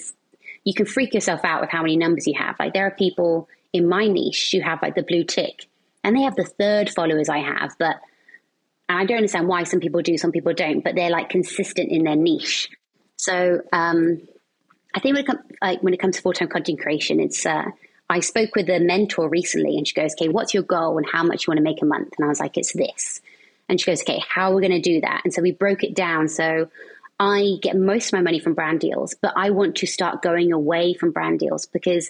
[0.63, 2.55] you can freak yourself out with how many numbers you have.
[2.59, 5.67] Like there are people in my niche who have like the blue tick,
[6.03, 7.97] and they have the third followers I have, but
[8.89, 11.91] and I don't understand why some people do, some people don't, but they're like consistent
[11.91, 12.69] in their niche.
[13.17, 14.27] So um,
[14.95, 17.45] I think when it, com- like, when it comes to full time content creation, it's
[17.45, 17.65] uh,
[18.09, 21.23] I spoke with a mentor recently, and she goes, "Okay, what's your goal and how
[21.23, 23.21] much you want to make a month?" And I was like, "It's this."
[23.69, 25.83] And she goes, "Okay, how are we going to do that?" And so we broke
[25.83, 26.27] it down.
[26.27, 26.69] So
[27.19, 30.51] I get most of my money from brand deals, but I want to start going
[30.51, 32.09] away from brand deals because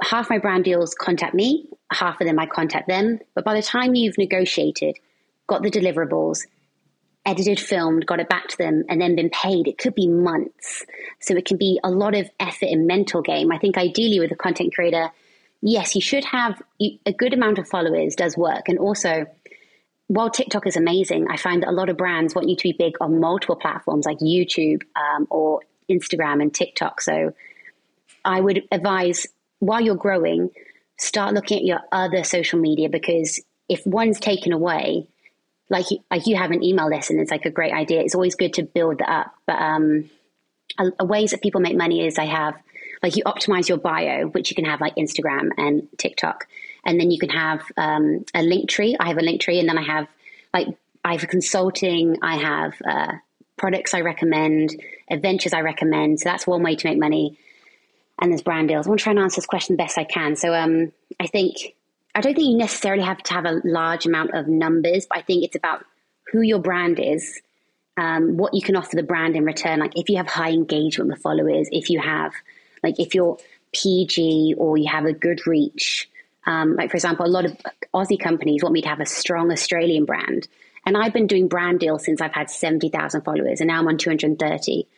[0.00, 3.18] half my brand deals contact me, half of them I contact them.
[3.34, 4.96] But by the time you've negotiated
[5.48, 6.46] got the deliverables,
[7.26, 10.84] edited, filmed, got it back to them, and then been paid, it could be months.
[11.20, 13.50] So it can be a lot of effort and mental game.
[13.50, 15.10] I think ideally with a content creator,
[15.60, 18.68] yes, you should have a good amount of followers does work.
[18.68, 19.26] And also,
[20.06, 22.72] while TikTok is amazing, I find that a lot of brands want you to be
[22.72, 27.00] big on multiple platforms like YouTube um, or Instagram and TikTok.
[27.00, 27.34] So
[28.24, 29.26] I would advise
[29.58, 30.50] while you're growing,
[30.98, 35.08] start looking at your other social media because if one's taken away,
[35.70, 38.00] like like you have an email list and it's like a great idea.
[38.00, 39.34] It's always good to build that up.
[39.46, 40.10] But um,
[40.78, 42.54] a, a ways that people make money is I have
[43.02, 46.46] like you optimize your bio, which you can have like Instagram and TikTok,
[46.84, 48.96] and then you can have um, a Linktree.
[48.98, 50.08] I have a Linktree, and then I have
[50.52, 50.68] like
[51.04, 52.16] I have consulting.
[52.22, 53.12] I have uh,
[53.56, 54.74] products I recommend,
[55.10, 56.20] adventures I recommend.
[56.20, 57.38] So that's one way to make money.
[58.20, 58.86] And there's brand deals.
[58.86, 60.34] I want to try and answer this question the best I can.
[60.34, 61.76] So um, I think
[62.14, 65.22] I don't think you necessarily have to have a large amount of numbers, but I
[65.22, 65.84] think it's about
[66.32, 67.40] who your brand is,
[67.96, 69.78] um, what you can offer the brand in return.
[69.78, 72.32] Like if you have high engagement with followers, if you have,
[72.82, 73.38] like if you're
[73.72, 76.10] PG or you have a good reach.
[76.46, 77.56] Um, like for example, a lot of
[77.94, 80.48] Aussie companies want me to have a strong Australian brand,
[80.86, 83.88] and I've been doing brand deals since I've had seventy thousand followers, and now I'm
[83.88, 84.88] on two hundred thirty.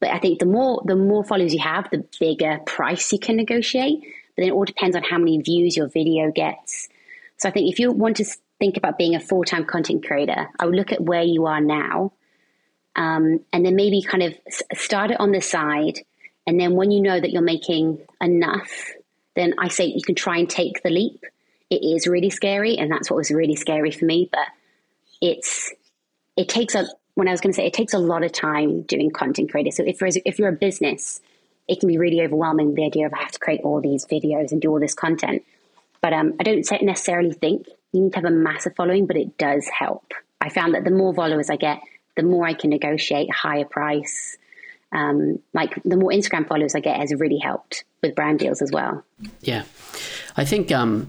[0.00, 3.36] But I think the more the more followers you have, the bigger price you can
[3.36, 6.88] negotiate but then it all depends on how many views your video gets.
[7.36, 8.24] So I think if you want to
[8.58, 11.60] think about being a full time content creator, I would look at where you are
[11.60, 12.12] now,
[12.96, 14.34] um, and then maybe kind of
[14.74, 16.00] start it on the side.
[16.46, 18.92] And then when you know that you're making enough,
[19.34, 21.24] then I say you can try and take the leap.
[21.70, 24.28] It is really scary, and that's what was really scary for me.
[24.30, 24.46] But
[25.20, 25.72] it's
[26.36, 28.82] it takes a when I was going to say it takes a lot of time
[28.82, 29.70] doing content creator.
[29.70, 31.20] So if if you're a business
[31.72, 34.52] it can be really overwhelming the idea of I have to create all these videos
[34.52, 35.42] and do all this content.
[36.02, 39.38] But um, I don't necessarily think you need to have a massive following, but it
[39.38, 40.12] does help.
[40.40, 41.80] I found that the more followers I get,
[42.16, 44.36] the more I can negotiate higher price.
[44.90, 48.70] Um, like the more Instagram followers I get has really helped with brand deals as
[48.70, 49.02] well.
[49.40, 49.62] Yeah,
[50.36, 51.08] I think um,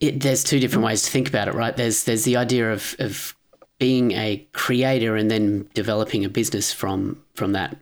[0.00, 1.76] it, there's two different ways to think about it, right?
[1.76, 3.36] There's there's the idea of, of
[3.78, 7.76] being a creator and then developing a business from from that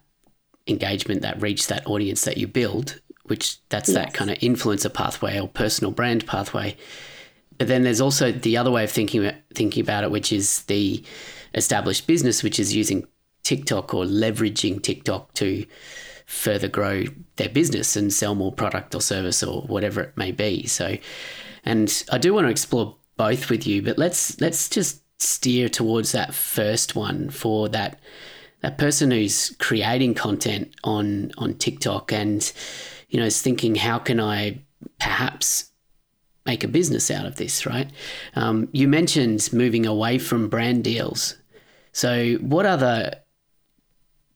[0.66, 3.96] engagement, that reach, that audience that you build, which that's yes.
[3.96, 6.76] that kind of influencer pathway or personal brand pathway.
[7.58, 10.62] But then there's also the other way of thinking about, thinking about it, which is
[10.62, 11.04] the
[11.54, 13.06] established business, which is using
[13.42, 15.66] TikTok or leveraging TikTok to
[16.26, 17.04] further grow
[17.36, 20.66] their business and sell more product or service or whatever it may be.
[20.66, 20.96] So,
[21.64, 26.12] and I do want to explore both with you, but let's let's just steer towards
[26.12, 28.00] that first one for that
[28.60, 32.52] that person who's creating content on on TikTok and
[33.08, 34.60] you know is thinking how can I
[34.98, 35.70] perhaps
[36.46, 37.90] make a business out of this, right?
[38.34, 41.36] Um, you mentioned moving away from brand deals.
[41.92, 43.14] So, what other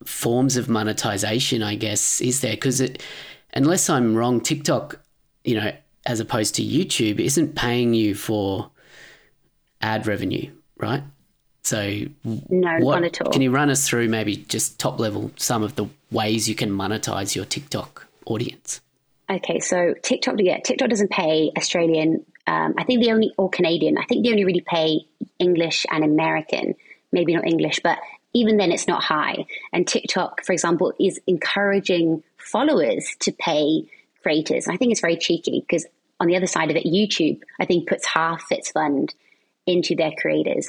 [0.04, 2.52] forms of monetization, I guess, is there?
[2.52, 3.02] Because it
[3.54, 5.00] unless I'm wrong, TikTok,
[5.44, 5.72] you know,
[6.06, 8.70] as opposed to YouTube, isn't paying you for
[9.80, 11.02] ad revenue, right?
[11.64, 13.32] So, no, what, not at all.
[13.32, 16.70] Can you run us through maybe just top level some of the ways you can
[16.70, 18.82] monetize your TikTok audience?
[19.30, 22.24] Okay, so TikTok, yeah, TikTok doesn't pay Australian.
[22.46, 23.96] Um, I think the only or Canadian.
[23.96, 25.06] I think they only really pay
[25.38, 26.74] English and American.
[27.12, 27.98] Maybe not English, but
[28.34, 29.46] even then, it's not high.
[29.72, 33.88] And TikTok, for example, is encouraging followers to pay
[34.22, 34.68] creators.
[34.68, 35.86] I think it's very cheeky because
[36.20, 39.14] on the other side of it, YouTube, I think, puts half its fund
[39.66, 40.68] into their creators.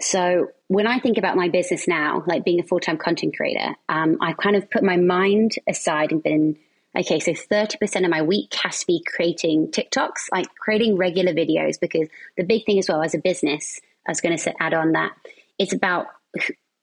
[0.00, 3.74] So when I think about my business now, like being a full time content creator,
[3.88, 6.56] um, I kind of put my mind aside and been
[6.96, 11.78] okay, so 30% of my week has to be creating TikToks, like creating regular videos,
[11.80, 14.92] because the big thing as well as a business, I was going to add on
[14.92, 15.12] that,
[15.58, 16.06] it's about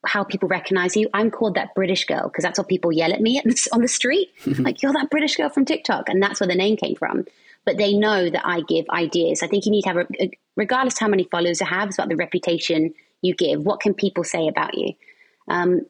[0.05, 1.09] how people recognize you.
[1.13, 3.41] I'm called that British girl because that's what people yell at me
[3.73, 4.29] on the street.
[4.45, 6.07] like, you're that British girl from TikTok.
[6.07, 7.25] And that's where the name came from.
[7.67, 9.43] But they know that I give ideas.
[9.43, 12.07] I think you need to have, a, regardless how many followers you have, it's about
[12.07, 13.59] the reputation you give.
[13.61, 14.93] What can people say about you?
[15.49, 15.81] Um,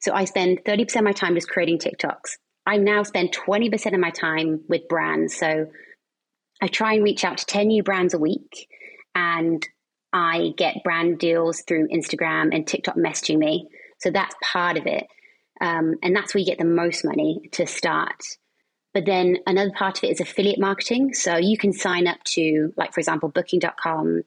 [0.00, 2.36] so I spend 30% of my time just creating TikToks.
[2.66, 5.34] I now spend 20% of my time with brands.
[5.34, 5.68] So
[6.60, 8.68] I try and reach out to 10 new brands a week.
[9.14, 9.66] And
[10.12, 13.68] I get brand deals through Instagram and TikTok messaging me.
[14.00, 15.06] So that's part of it.
[15.62, 18.22] Um, and that's where you get the most money to start.
[18.94, 21.14] But then another part of it is affiliate marketing.
[21.14, 24.22] So you can sign up to, like, for example, booking.com.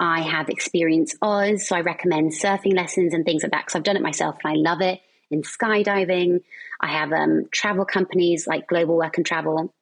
[0.00, 1.66] I have Experience Oz.
[1.66, 4.52] So I recommend surfing lessons and things like that because I've done it myself and
[4.52, 5.00] I love it.
[5.30, 6.40] In skydiving,
[6.80, 9.72] I have um, travel companies like Global Work and Travel.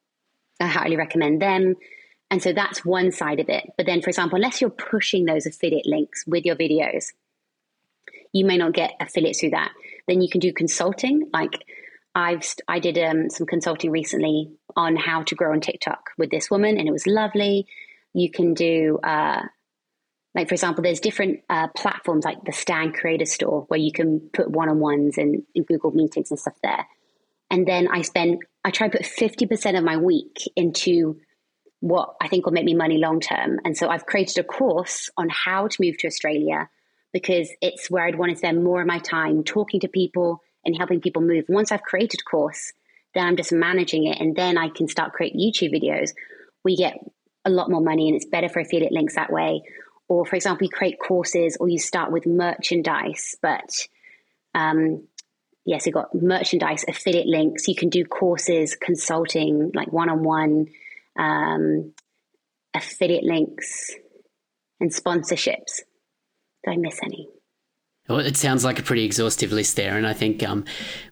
[0.59, 1.75] I highly recommend them.
[2.29, 3.71] And so that's one side of it.
[3.77, 7.13] But then, for example, unless you're pushing those affiliate links with your videos,
[8.33, 9.71] you may not get affiliates through that.
[10.07, 11.29] Then you can do consulting.
[11.31, 11.63] Like
[12.17, 16.49] I've I did um, some consulting recently on how to grow on TikTok with this
[16.49, 17.67] woman, and it was lovely.
[18.13, 19.43] You can do uh,
[20.33, 24.29] like for example, there's different uh, platforms like the Stan Creator Store where you can
[24.33, 26.87] put one on ones and, and Google meetings and stuff there.
[27.51, 31.19] And then I spend I try to put fifty percent of my week into
[31.81, 33.59] what I think will make me money long term.
[33.63, 36.67] And so I've created a course on how to move to Australia
[37.13, 40.77] because it's where I'd want to spend more of my time talking to people and
[40.77, 41.45] helping people move.
[41.47, 42.73] Once I've created a course,
[43.15, 46.11] then I'm just managing it and then I can start creating YouTube videos.
[46.63, 46.99] We get
[47.45, 49.63] a lot more money and it's better for affiliate links that way.
[50.07, 53.87] Or for example, you create courses or you start with merchandise, but
[54.53, 55.07] um,
[55.65, 57.67] yes, you've got merchandise, affiliate links.
[57.67, 60.67] You can do courses, consulting, like one on one
[61.17, 61.93] um,
[62.73, 63.91] affiliate links,
[64.79, 65.81] and sponsorships.
[66.63, 67.27] Did I miss any?
[68.07, 70.63] Well, it sounds like a pretty exhaustive list there, and I think um,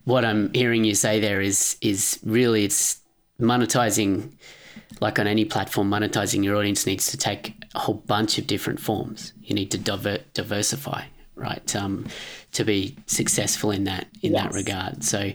[0.06, 3.02] what I'm hearing you say there is is really it's
[3.40, 4.32] monetizing,
[5.02, 8.80] like on any platform, monetizing your audience needs to take a whole bunch of different
[8.80, 9.34] forms.
[9.44, 11.04] You need to diver- diversify,
[11.36, 12.08] right, um,
[12.54, 14.44] to be successful in that in yes.
[14.44, 15.04] that regard.
[15.04, 15.32] So,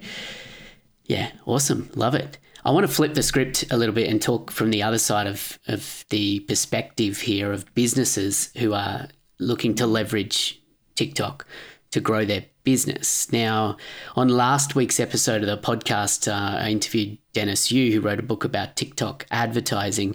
[1.05, 2.39] yeah, awesome, love it.
[2.65, 5.27] I want to flip the script a little bit and talk from the other side
[5.27, 10.60] of, of the perspective here of businesses who are looking to leverage
[11.01, 11.47] TikTok
[11.93, 13.33] to grow their business.
[13.33, 13.79] Now,
[14.17, 18.23] on last week's episode of the podcast, uh, I interviewed Dennis Yu, who wrote a
[18.23, 20.15] book about TikTok advertising,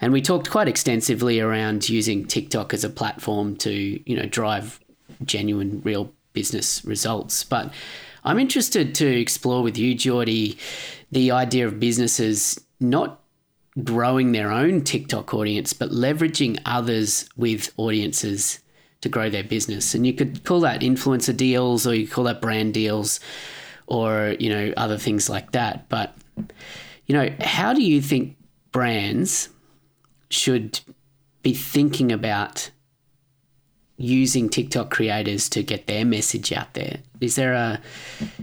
[0.00, 3.72] and we talked quite extensively around using TikTok as a platform to,
[4.10, 4.80] you know, drive
[5.22, 7.44] genuine, real business results.
[7.44, 7.74] But
[8.24, 10.56] I'm interested to explore with you, Geordie,
[11.10, 13.20] the idea of businesses not
[13.84, 18.61] growing their own TikTok audience, but leveraging others with audiences
[19.02, 19.94] to grow their business.
[19.94, 23.20] And you could call that influencer deals or you call that brand deals
[23.86, 25.88] or, you know, other things like that.
[25.88, 26.14] But,
[27.06, 28.36] you know, how do you think
[28.70, 29.48] brands
[30.30, 30.80] should
[31.42, 32.70] be thinking about
[33.96, 37.00] using TikTok creators to get their message out there?
[37.20, 37.80] Is there a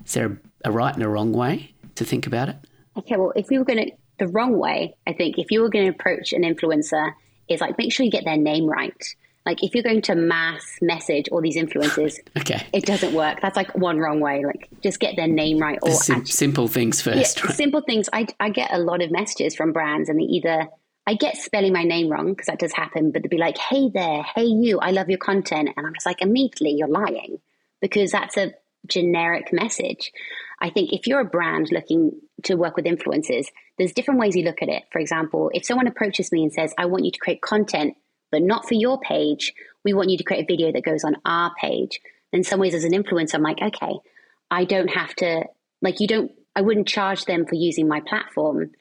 [0.06, 0.38] is there a,
[0.70, 1.74] a right and a wrong way?
[2.00, 2.56] to think about it?
[2.98, 5.70] Okay, well, if you were going to, the wrong way, I think, if you were
[5.70, 7.14] going to approach an influencer,
[7.48, 9.16] is like make sure you get their name right.
[9.50, 13.42] Like if you're going to mass message all these influencers, okay, it doesn't work.
[13.42, 14.46] That's like one wrong way.
[14.46, 15.80] Like just get their name right.
[15.82, 17.38] Or sim- actually, simple things first.
[17.40, 17.56] Yeah, right?
[17.56, 18.10] Simple things.
[18.14, 20.68] I I get a lot of messages from brands, and they either
[21.08, 23.90] I get spelling my name wrong because that does happen, but they'd be like, "Hey
[23.92, 27.40] there, hey you, I love your content," and I'm just like, immediately you're lying
[27.82, 28.54] because that's a
[28.86, 30.12] generic message.
[30.62, 32.12] I think if you're a brand looking
[32.44, 33.48] to work with influencers,
[33.80, 34.84] there's different ways you look at it.
[34.92, 37.96] For example, if someone approaches me and says, I want you to create content,
[38.32, 41.16] but not for your page, we want you to create a video that goes on
[41.26, 42.00] our page.
[42.32, 43.94] Then some ways as an influencer, I'm like, okay,
[44.52, 45.46] I don't have to
[45.82, 48.72] like you don't I wouldn't charge them for using my platform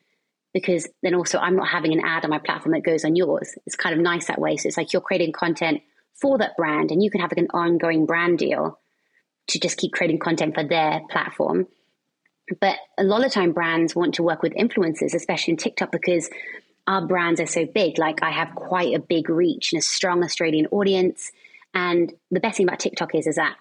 [0.53, 3.55] because then also I'm not having an ad on my platform that goes on yours.
[3.67, 4.57] It's kind of nice that way.
[4.57, 5.83] So it's like you're creating content
[6.21, 8.79] for that brand and you can have like an ongoing brand deal
[9.49, 11.67] to just keep creating content for their platform.
[12.61, 16.31] But a lot of time brands want to work with influencers, especially in TikTok, because
[16.89, 17.99] our brands are so big.
[17.99, 21.31] Like I have quite a big reach and a strong Australian audience.
[21.75, 23.57] And the best thing about TikTok is, is that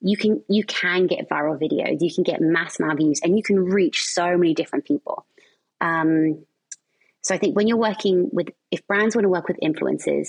[0.00, 3.36] you can you can get viral videos, you can get mass amount of views, and
[3.36, 5.26] you can reach so many different people.
[5.80, 6.46] Um,
[7.20, 10.28] so I think when you're working with, if brands want to work with influencers,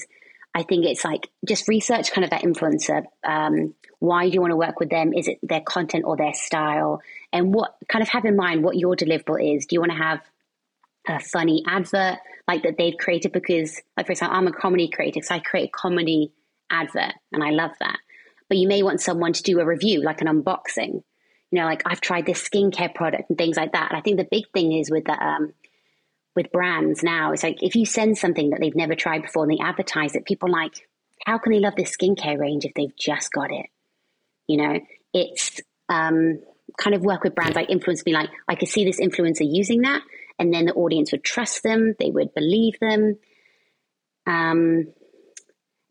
[0.55, 3.03] I think it's like just research kind of that influencer.
[3.23, 5.13] Um, why do you want to work with them?
[5.13, 7.01] Is it their content or their style?
[7.31, 9.67] And what kind of have in mind what your deliverable is?
[9.67, 10.21] Do you want to have
[11.09, 13.31] a funny advert like that they've created?
[13.31, 16.31] Because, like for example, I'm a comedy creator, so I create a comedy
[16.69, 17.97] advert, and I love that
[18.49, 21.03] but you may want someone to do a review, like an unboxing.
[21.51, 23.91] You know, like I've tried this skincare product and things like that.
[23.91, 25.53] And I think the big thing is with the, um,
[26.35, 29.51] with brands now, it's like if you send something that they've never tried before and
[29.51, 30.87] they advertise it, people like,
[31.25, 33.67] how can they love this skincare range if they've just got it?
[34.47, 34.79] You know,
[35.13, 36.39] it's um,
[36.77, 39.81] kind of work with brands like influence me like I could see this influencer using
[39.81, 40.01] that,
[40.39, 43.17] and then the audience would trust them, they would believe them.
[44.25, 44.87] Um,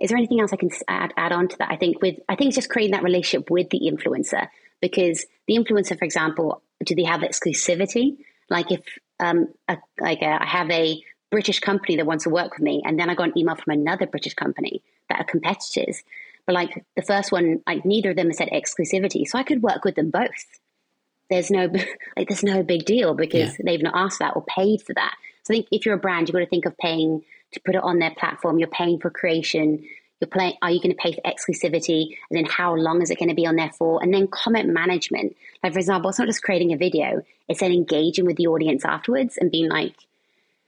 [0.00, 1.70] is there anything else I can add, add on to that?
[1.70, 4.48] I think with I think it's just creating that relationship with the influencer
[4.80, 8.16] because the influencer, for example, do they have exclusivity?
[8.48, 8.80] Like if
[9.20, 12.82] um, a, like a, I have a British company that wants to work with me,
[12.84, 16.02] and then I got an email from another British company that are competitors,
[16.46, 19.84] but like the first one, like neither of them said exclusivity, so I could work
[19.84, 20.46] with them both.
[21.30, 21.70] There's no
[22.16, 23.64] like there's no big deal because yeah.
[23.64, 25.14] they've not asked that or paid for that.
[25.42, 27.74] So I think if you're a brand, you've got to think of paying to put
[27.74, 28.58] it on their platform.
[28.58, 29.84] You're paying for creation.
[30.20, 30.54] You're playing.
[30.62, 32.16] Are you going to pay for exclusivity?
[32.30, 34.02] And then how long is it going to be on there for?
[34.02, 35.36] And then comment management.
[35.62, 38.84] Like for example, it's not just creating a video; it's then engaging with the audience
[38.84, 39.94] afterwards and being like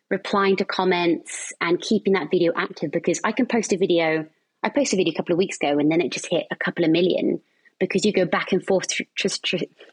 [0.08, 2.90] replying to comments and keeping that video active.
[2.90, 4.26] Because I can post a video.
[4.62, 6.56] I posted a video a couple of weeks ago, and then it just hit a
[6.56, 7.40] couple of million
[7.80, 8.86] because you go back and forth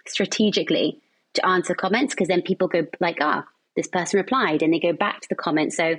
[0.08, 1.02] strategically
[1.34, 2.14] to answer comments.
[2.14, 5.30] Because then people go like, ah, oh, this person replied, and they go back to
[5.30, 5.78] the comments.
[5.78, 5.96] So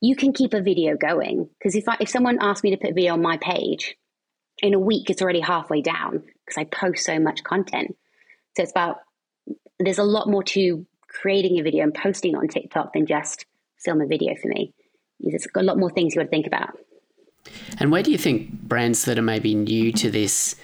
[0.00, 2.90] you can keep a video going because if I, if someone asked me to put
[2.90, 3.96] a video on my page
[4.62, 7.96] in a week it's already halfway down because I post so much content
[8.56, 8.98] so it's about
[9.78, 13.46] there's a lot more to creating a video and posting on TikTok than just
[13.78, 14.72] film a video for me
[15.20, 16.78] there's a lot more things you got to think about
[17.78, 20.56] and where do you think brands that are maybe new to this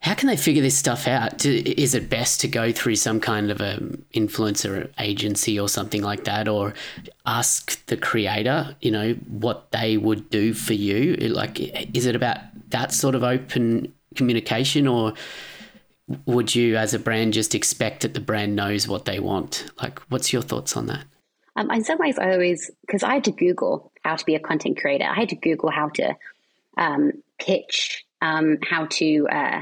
[0.00, 1.44] how can they figure this stuff out?
[1.44, 3.76] Is it best to go through some kind of a
[4.14, 6.72] influencer agency or something like that, or
[7.26, 11.16] ask the creator, you know, what they would do for you?
[11.16, 11.60] Like,
[11.94, 12.38] is it about
[12.70, 15.12] that sort of open communication, or
[16.24, 19.70] would you, as a brand, just expect that the brand knows what they want?
[19.82, 21.04] Like, what's your thoughts on that?
[21.56, 24.40] Um, in some ways, I always because I had to Google how to be a
[24.40, 25.04] content creator.
[25.04, 26.16] I had to Google how to
[26.78, 29.60] um, pitch, um, how to uh,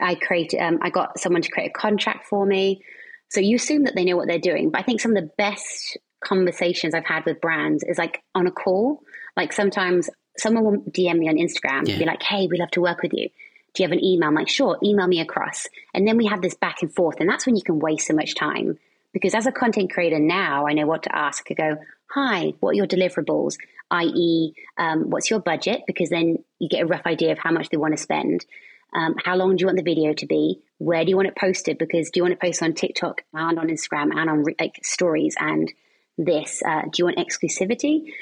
[0.00, 2.82] I created, um, I got someone to create a contract for me.
[3.28, 4.70] So you assume that they know what they're doing.
[4.70, 8.46] But I think some of the best conversations I've had with brands is like on
[8.46, 9.00] a call.
[9.36, 11.92] Like sometimes someone will DM me on Instagram yeah.
[11.92, 13.28] and be like, hey, we love to work with you.
[13.74, 14.28] Do you have an email?
[14.28, 15.66] I'm like, sure, email me across.
[15.92, 17.16] And then we have this back and forth.
[17.18, 18.78] And that's when you can waste so much time.
[19.12, 21.44] Because as a content creator now, I know what to ask.
[21.50, 21.76] I go,
[22.14, 23.56] hi, what are your deliverables?
[23.90, 25.82] I.e., um, what's your budget?
[25.86, 28.46] Because then you get a rough idea of how much they want to spend.
[28.94, 30.60] Um, how long do you want the video to be?
[30.78, 31.76] Where do you want it posted?
[31.76, 35.34] Because do you want it posted on TikTok and on Instagram and on like stories
[35.40, 35.72] and
[36.16, 36.62] this?
[36.64, 38.12] Uh, do you want exclusivity?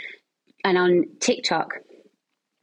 [0.65, 1.75] And on TikTok,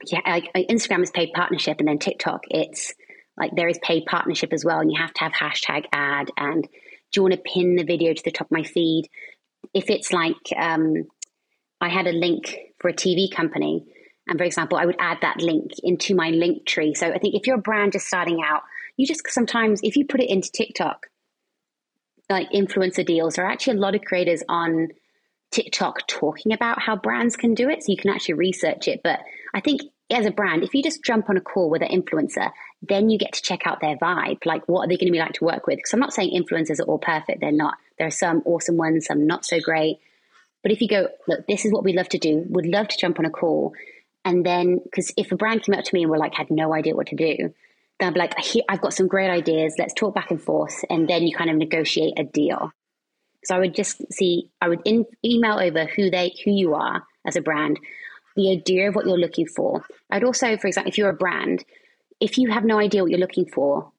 [0.06, 2.92] yeah, like Instagram is paid partnership, and then TikTok, it's
[3.36, 6.30] like there is paid partnership as well, and you have to have hashtag ad.
[6.36, 6.68] And do
[7.14, 9.08] you want to pin the video to the top of my feed?
[9.74, 11.04] If it's like um,
[11.80, 13.86] I had a link for a TV company
[14.30, 16.96] and for example, I would add that link into my Linktree.
[16.96, 18.62] So I think if you're a brand just starting out,
[18.96, 21.08] you just sometimes, if you put it into TikTok,
[22.30, 24.88] like influencer deals, there are actually a lot of creators on
[25.50, 27.82] TikTok talking about how brands can do it.
[27.82, 29.00] So you can actually research it.
[29.02, 29.18] But
[29.52, 29.80] I think
[30.12, 32.52] as a brand, if you just jump on a call with an influencer,
[32.82, 34.46] then you get to check out their vibe.
[34.46, 35.78] Like, what are they going to be like to work with?
[35.78, 37.40] Because I'm not saying influencers are all perfect.
[37.40, 37.78] They're not.
[37.98, 39.98] There are some awesome ones, some not so great.
[40.62, 42.98] But if you go, look, this is what we love to do, would love to
[42.98, 43.72] jump on a call
[44.24, 46.74] and then, because if a brand came up to me and were like, had no
[46.74, 47.54] idea what to do,
[47.98, 48.34] they'll be like,
[48.68, 49.74] I've got some great ideas.
[49.78, 50.84] Let's talk back and forth.
[50.90, 52.70] And then you kind of negotiate a deal.
[53.44, 57.02] So I would just see, I would in, email over who they, who you are
[57.26, 57.80] as a brand,
[58.36, 59.84] the idea of what you're looking for.
[60.10, 61.64] I'd also, for example, if you're a brand,
[62.20, 63.90] if you have no idea what you're looking for,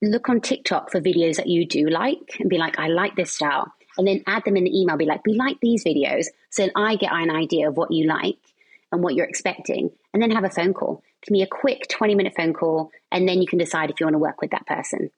[0.00, 3.34] look on TikTok for videos that you do like and be like, I like this
[3.34, 3.70] style.
[3.98, 6.26] And then add them in the email, be like, we like these videos.
[6.50, 8.38] So then I get an idea of what you like
[8.92, 9.90] and what you're expecting.
[10.14, 11.02] And then have a phone call.
[11.22, 12.90] Can be a quick 20 minute phone call.
[13.10, 15.10] And then you can decide if you want to work with that person.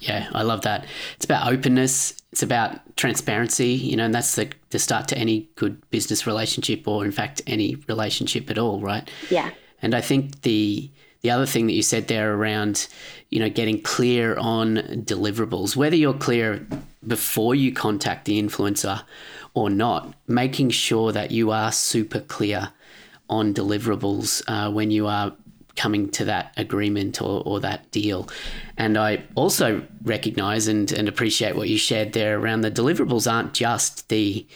[0.00, 0.86] Yeah, I love that.
[1.16, 2.16] It's about openness.
[2.32, 6.86] It's about transparency, you know, and that's the, the start to any good business relationship
[6.86, 9.10] or, in fact, any relationship at all, right?
[9.30, 9.50] Yeah.
[9.82, 10.90] And I think the
[11.22, 12.86] the other thing that you said there around,
[13.30, 16.64] you know, getting clear on deliverables, whether you're clear
[17.06, 19.02] before you contact the influencer
[19.54, 22.72] or not, making sure that you are super clear
[23.28, 25.34] on deliverables uh, when you are
[25.76, 28.28] coming to that agreement or, or that deal.
[28.76, 33.52] And I also recognize and, and appreciate what you shared there around the deliverables aren't
[33.52, 34.46] just the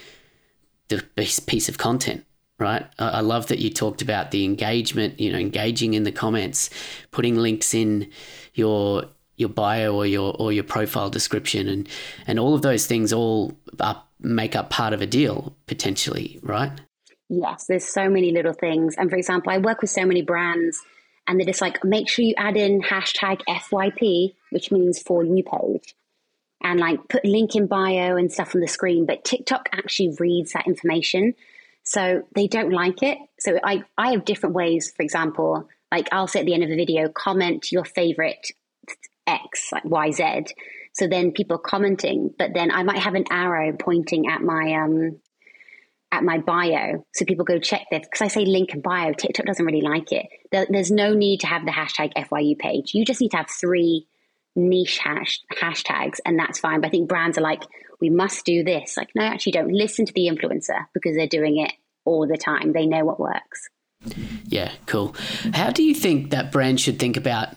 [0.89, 1.05] the
[1.47, 2.25] piece of content
[2.59, 2.87] right?
[2.99, 6.69] I love that you talked about the engagement, you know, engaging in the comments,
[7.11, 8.11] putting links in
[8.53, 9.07] your
[9.41, 11.89] your bio or your or your profile description and
[12.27, 16.73] and all of those things all up, make up part of a deal potentially, right?
[17.29, 18.97] Yes, there's so many little things.
[18.97, 20.81] And for example, I work with so many brands
[21.27, 25.45] and they're just like, make sure you add in hashtag FYP, which means for you
[25.45, 25.95] page,
[26.61, 29.07] and like put link in bio and stuff on the screen.
[29.07, 31.35] But TikTok actually reads that information.
[31.85, 33.19] So they don't like it.
[33.39, 36.71] So I, I have different ways, for example, like I'll say at the end of
[36.71, 38.51] a video, comment your favorite
[39.31, 40.51] X, like YZ.
[40.93, 45.21] So then people commenting, but then I might have an arrow pointing at my um,
[46.13, 47.05] at my bio.
[47.15, 49.13] So people go check this because I say link in bio.
[49.13, 50.27] TikTok doesn't really like it.
[50.51, 52.95] There, there's no need to have the hashtag FYU page.
[52.95, 54.07] You just need to have three
[54.57, 56.81] niche hash, hashtags, and that's fine.
[56.81, 57.63] But I think brands are like,
[58.01, 58.97] we must do this.
[58.97, 61.73] Like, no, actually, don't listen to the influencer because they're doing it
[62.05, 62.73] all the time.
[62.73, 63.69] They know what works.
[64.47, 65.15] Yeah, cool.
[65.53, 67.51] How do you think that brand should think about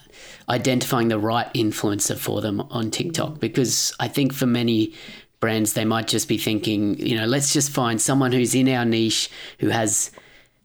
[0.50, 3.40] identifying the right influencer for them on TikTok?
[3.40, 4.94] Because I think for many
[5.40, 8.86] brands, they might just be thinking, you know, let's just find someone who's in our
[8.86, 9.30] niche
[9.60, 10.12] who has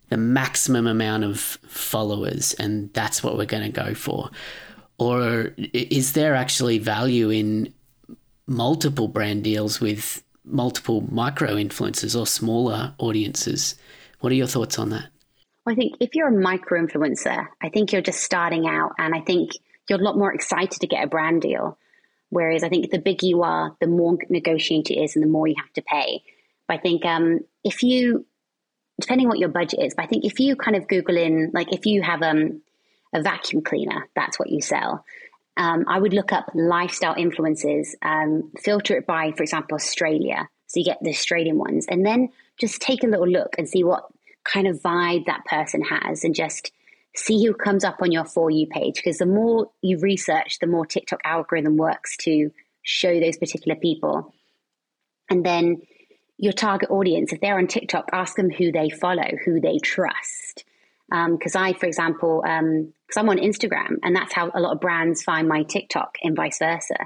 [0.09, 4.31] the maximum amount of followers, and that's what we're going to go for.
[4.99, 7.73] Or is there actually value in
[8.47, 13.75] multiple brand deals with multiple micro influencers or smaller audiences?
[14.21, 15.09] What are your thoughts on that?
[15.67, 19.21] I think if you're a micro influencer, I think you're just starting out, and I
[19.21, 19.51] think
[19.89, 21.79] you're a lot more excited to get a brand deal
[22.31, 25.47] Whereas I think the bigger you are, the more negotiated it is and the more
[25.47, 26.23] you have to pay.
[26.67, 28.27] But I think um, if you,
[29.01, 31.73] depending what your budget is, but I think if you kind of Google in, like
[31.73, 32.61] if you have um,
[33.15, 35.05] a vacuum cleaner, that's what you sell.
[35.57, 40.49] Um, I would look up lifestyle influences, um, filter it by, for example, Australia.
[40.67, 42.29] So you get the Australian ones, and then
[42.61, 44.05] just take a little look and see what
[44.45, 46.71] kind of vibe that person has, and just
[47.17, 50.67] see who comes up on your For You page because the more you research, the
[50.67, 52.51] more TikTok algorithm works to
[52.83, 54.33] show those particular people.
[55.31, 55.83] And then
[56.39, 60.65] your target audience, if they're on TikTok, ask them who they follow, who they trust.
[61.11, 64.75] Because um, I, for example, because um, I'm on Instagram, and that's how a lot
[64.75, 66.97] of brands find my TikTok, and vice versa.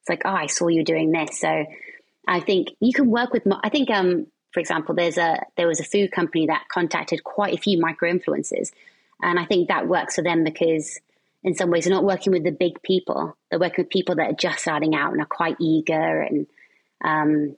[0.00, 1.66] It's like, oh, I saw you doing this, so
[2.26, 3.42] I think you can work with.
[3.62, 7.52] I think, um, for example, there's a there was a food company that contacted quite
[7.52, 8.72] a few micro influencers
[9.22, 10.98] and I think that works for them because
[11.42, 13.36] in some ways they're not working with the big people.
[13.50, 16.20] They're working with people that are just starting out and are quite eager.
[16.20, 16.46] And
[17.02, 17.56] um,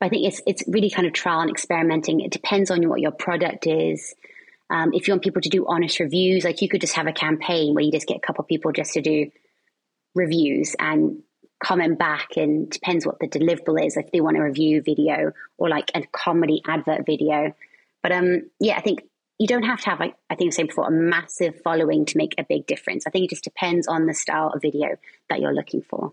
[0.00, 2.20] I think it's it's really kind of trial and experimenting.
[2.20, 4.14] It depends on what your product is.
[4.70, 7.12] Um, if you want people to do honest reviews, like you could just have a
[7.12, 9.30] campaign where you just get a couple of people just to do
[10.14, 11.22] reviews and
[11.62, 15.68] comment back and depends what the deliverable is if they want a review video or
[15.68, 17.54] like a comedy advert video
[18.02, 19.00] but um yeah i think
[19.38, 22.18] you don't have to have, like I think I said before, a massive following to
[22.18, 23.06] make a big difference.
[23.06, 24.96] I think it just depends on the style of video
[25.28, 26.12] that you're looking for.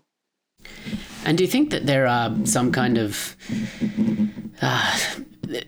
[1.24, 3.36] And do you think that there are some kind of
[4.60, 4.98] uh,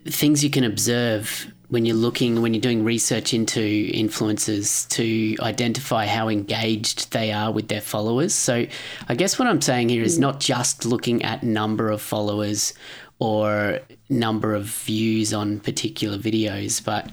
[0.06, 6.06] things you can observe when you're looking, when you're doing research into influencers to identify
[6.06, 8.34] how engaged they are with their followers?
[8.34, 8.66] So
[9.08, 12.74] I guess what I'm saying here is not just looking at number of followers
[13.18, 17.10] or number of views on particular videos, but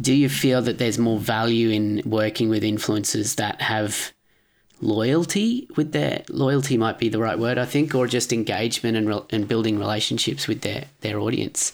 [0.00, 4.12] do you feel that there's more value in working with influencers that have
[4.80, 9.08] loyalty with their loyalty might be the right word I think or just engagement and
[9.08, 11.72] re- and building relationships with their their audience?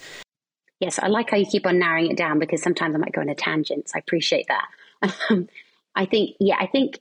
[0.78, 3.20] Yes I like how you keep on narrowing it down because sometimes I might go
[3.20, 4.66] on a tangent so I appreciate that.
[5.30, 5.48] Um,
[5.96, 7.00] I think yeah I think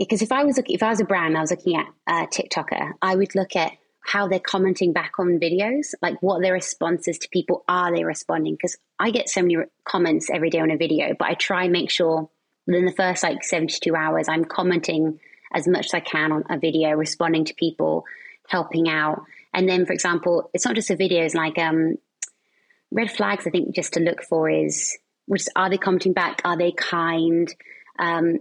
[0.00, 2.26] because if I was looking, if I was a brand, I was looking at a
[2.26, 7.18] TikToker, I would look at how they're commenting back on videos, like what their responses
[7.18, 8.54] to people are they responding?
[8.54, 11.72] Because I get so many comments every day on a video, but I try and
[11.72, 12.28] make sure
[12.66, 15.20] within the first like 72 hours, I'm commenting
[15.52, 18.04] as much as I can on a video, responding to people,
[18.48, 19.22] helping out.
[19.52, 21.96] And then, for example, it's not just the videos, like um,
[22.90, 24.96] red flags, I think just to look for is
[25.26, 26.40] which are they commenting back?
[26.44, 27.52] Are they kind?
[27.98, 28.38] Um,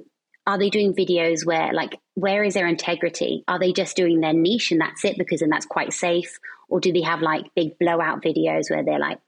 [0.48, 3.44] are they doing videos where like where is their integrity?
[3.48, 6.40] Are they just doing their niche and that's it because then that's quite safe?
[6.68, 9.20] Or do they have like big blowout videos where they're like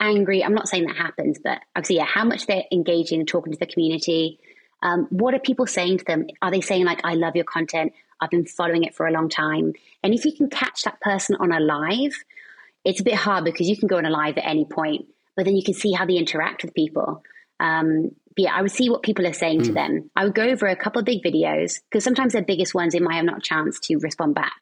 [0.00, 0.44] angry?
[0.44, 3.58] I'm not saying that happens but obviously yeah how much they're engaging and talking to
[3.58, 4.38] the community.
[4.82, 6.26] Um, what are people saying to them?
[6.42, 7.92] Are they saying like i love your content.
[8.20, 9.74] I've been following it for a long time.
[10.02, 12.14] And if you can catch that person on a live
[12.84, 15.44] it's a bit hard because you can go on a live at any point but
[15.44, 17.22] then you can see how they interact with people.
[17.60, 19.64] Um, yeah, I would see what people are saying mm.
[19.64, 19.74] to hmm.
[19.74, 20.10] them.
[20.14, 23.00] I would go over a couple of big videos because sometimes their biggest ones they
[23.00, 24.52] might have not a chance to respond back.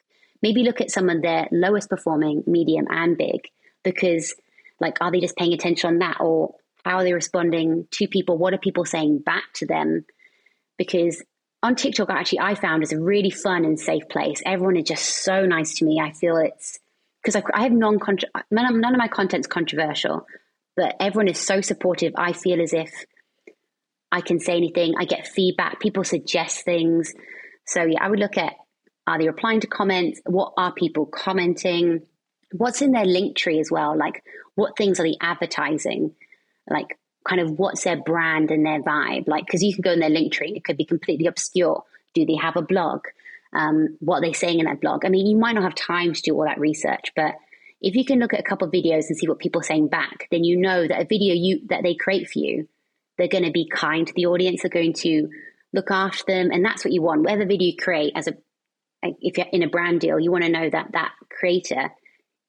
[0.43, 3.49] Maybe look at some of their lowest performing, medium, and big
[3.83, 4.35] because,
[4.81, 6.55] like, are they just paying attention on that or
[6.85, 8.39] how are they responding to people?
[8.39, 10.05] What are people saying back to them?
[10.77, 11.22] Because
[11.62, 14.43] on TikTok, actually, I found is a really fun and safe place.
[14.45, 15.99] Everyone is just so nice to me.
[15.99, 16.79] I feel it's
[17.22, 17.99] because I, I, have non
[18.51, 20.27] none, none of my content's controversial,
[20.77, 22.12] but everyone is so supportive.
[22.18, 22.91] I feel as if
[24.14, 24.94] I can say anything.
[24.96, 25.80] I get feedback.
[25.80, 27.12] People suggest things.
[27.66, 28.54] So yeah, I would look at
[29.08, 30.20] are they replying to comments?
[30.24, 32.06] What are people commenting?
[32.52, 33.98] What's in their Linktree as well?
[33.98, 34.22] Like
[34.54, 36.14] what things are they advertising?
[36.70, 36.96] Like
[37.28, 39.26] kind of what's their brand and their vibe?
[39.26, 41.82] Like because you can go in their Linktree, it could be completely obscure.
[42.14, 43.00] Do they have a blog?
[43.52, 45.04] Um, what are they saying in that blog?
[45.04, 47.34] I mean, you might not have time to do all that research, but
[47.80, 49.88] if you can look at a couple of videos and see what people are saying
[49.88, 52.68] back, then you know that a video you that they create for you
[53.18, 54.62] they're going to be kind to the audience.
[54.62, 55.28] They're going to
[55.72, 57.22] look after them, and that's what you want.
[57.22, 58.34] Whatever video you create, as a
[59.02, 61.90] if you're in a brand deal, you want to know that that creator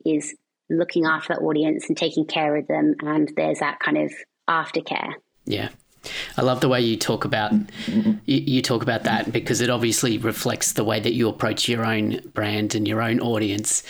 [0.06, 0.34] is
[0.70, 4.14] looking after that audience and taking care of them, and there's that kind of
[4.50, 5.14] aftercare.
[5.46, 5.70] Yeah.
[6.38, 7.52] I love the way you talk about
[7.88, 11.84] you, you, talk about that because it obviously reflects the way that you approach your
[11.84, 13.82] own brand and your own audience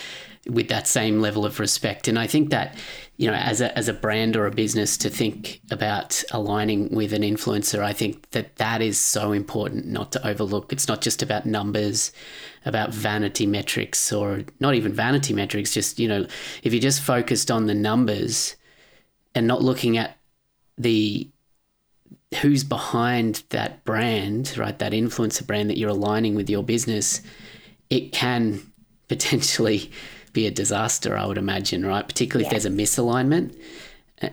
[0.49, 2.07] with that same level of respect.
[2.07, 2.75] And I think that
[3.17, 7.13] you know, as a, as a brand or a business to think about aligning with
[7.13, 10.73] an influencer, I think that that is so important not to overlook.
[10.73, 12.11] It's not just about numbers,
[12.65, 16.27] about vanity metrics, or not even vanity metrics, just, you know,
[16.63, 18.57] if you're just focused on the numbers
[19.33, 20.17] and not looking at
[20.77, 21.29] the
[22.41, 27.21] who's behind that brand, right, that influencer brand that you're aligning with your business,
[27.89, 28.59] it can
[29.07, 29.89] potentially
[30.35, 32.07] be a disaster, I would imagine, right?
[32.07, 32.53] Particularly yes.
[32.53, 33.57] if there's a misalignment.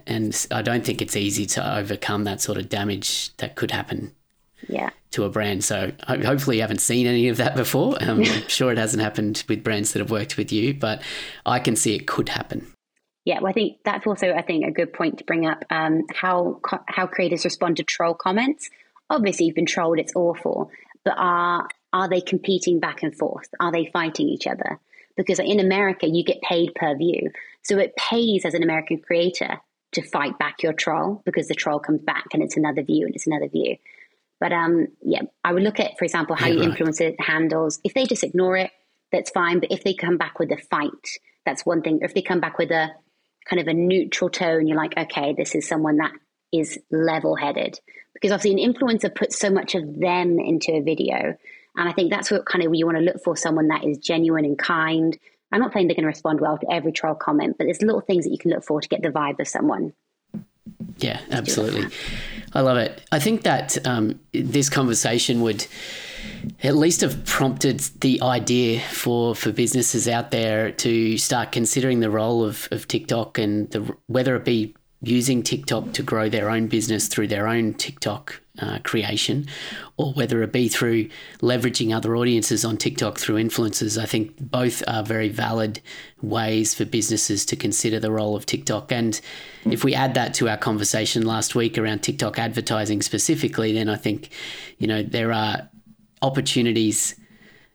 [0.06, 4.12] And I don't think it's easy to overcome that sort of damage that could happen
[4.68, 4.90] yeah.
[5.12, 5.64] to a brand.
[5.64, 7.96] So hopefully you haven't seen any of that before.
[8.02, 11.02] Um, I'm sure it hasn't happened with brands that have worked with you, but
[11.46, 12.66] I can see it could happen.
[13.24, 15.64] Yeah, well, I think that's also I think a good point to bring up.
[15.70, 18.68] Um, how how creators respond to troll comments.
[19.08, 20.72] Obviously, you've been trolled; it's awful.
[21.04, 23.48] But are are they competing back and forth?
[23.60, 24.80] Are they fighting each other?
[25.16, 27.30] Because in America, you get paid per view.
[27.62, 29.60] So it pays as an American creator
[29.92, 33.14] to fight back your troll because the troll comes back and it's another view and
[33.14, 33.76] it's another view.
[34.40, 36.78] But um, yeah, I would look at, for example, how yeah, your right.
[36.78, 37.78] influencer handles.
[37.84, 38.70] If they just ignore it,
[39.12, 39.60] that's fine.
[39.60, 41.98] But if they come back with a fight, that's one thing.
[42.02, 42.90] Or if they come back with a
[43.48, 46.12] kind of a neutral tone, you're like, okay, this is someone that
[46.52, 47.78] is level headed.
[48.14, 51.36] Because obviously, an influencer puts so much of them into a video
[51.76, 53.98] and I think that's what kind of you want to look for someone that is
[53.98, 55.18] genuine and kind.
[55.50, 58.00] I'm not saying they're going to respond well to every troll comment, but there's little
[58.00, 59.92] things that you can look for to get the vibe of someone.
[60.98, 61.86] Yeah, absolutely.
[62.54, 63.02] I love it.
[63.10, 65.66] I think that um, this conversation would
[66.62, 72.10] at least have prompted the idea for, for businesses out there to start considering the
[72.10, 76.68] role of, of TikTok and the, whether it be using TikTok to grow their own
[76.68, 79.46] business through their own TikTok uh, creation,
[79.96, 81.08] or whether it be through
[81.40, 84.00] leveraging other audiences on TikTok through influencers.
[84.00, 85.80] I think both are very valid
[86.20, 88.92] ways for businesses to consider the role of TikTok.
[88.92, 89.18] And
[89.64, 93.96] if we add that to our conversation last week around TikTok advertising specifically, then I
[93.96, 94.30] think,
[94.78, 95.68] you know, there are
[96.20, 97.14] opportunities,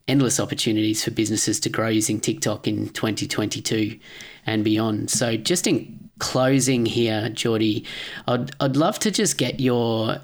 [0.07, 3.99] endless opportunities for businesses to grow using TikTok in 2022
[4.45, 5.09] and beyond.
[5.09, 7.85] So just in closing here, Geordie,
[8.27, 10.21] I'd, I'd love to just get your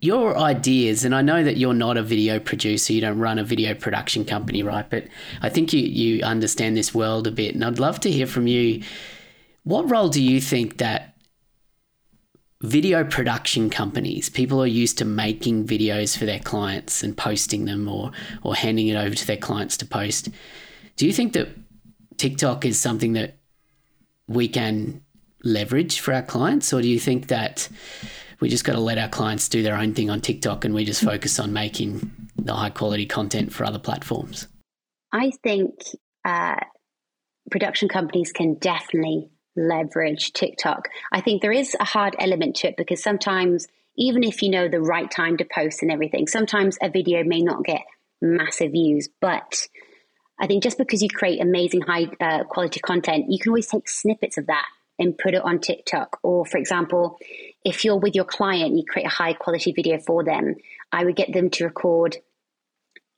[0.00, 3.44] your ideas, and I know that you're not a video producer, you don't run a
[3.44, 4.88] video production company, right?
[4.88, 5.08] But
[5.42, 8.46] I think you, you understand this world a bit, and I'd love to hear from
[8.46, 8.82] you.
[9.64, 11.10] What role do you think that
[12.62, 17.88] video production companies, people are used to making videos for their clients and posting them
[17.88, 18.10] or
[18.42, 20.28] or handing it over to their clients to post.
[20.96, 21.48] Do you think that
[22.18, 23.38] TikTok is something that
[24.28, 25.02] we can
[25.42, 27.68] leverage for our clients, or do you think that
[28.40, 30.84] we just got to let our clients do their own thing on TikTok and we
[30.84, 34.48] just focus on making the high quality content for other platforms?
[35.12, 35.74] I think
[36.24, 36.56] uh,
[37.50, 40.88] production companies can definitely leverage TikTok.
[41.12, 43.66] I think there is a hard element to it because sometimes,
[43.96, 47.40] even if you know the right time to post and everything, sometimes a video may
[47.40, 47.82] not get
[48.22, 49.08] massive views.
[49.20, 49.68] But
[50.38, 53.88] I think just because you create amazing high uh, quality content, you can always take
[53.88, 54.66] snippets of that
[54.98, 56.18] and put it on TikTok.
[56.22, 57.18] Or, for example,
[57.64, 60.54] if you're with your client, you create a high quality video for them,
[60.92, 62.16] I would get them to record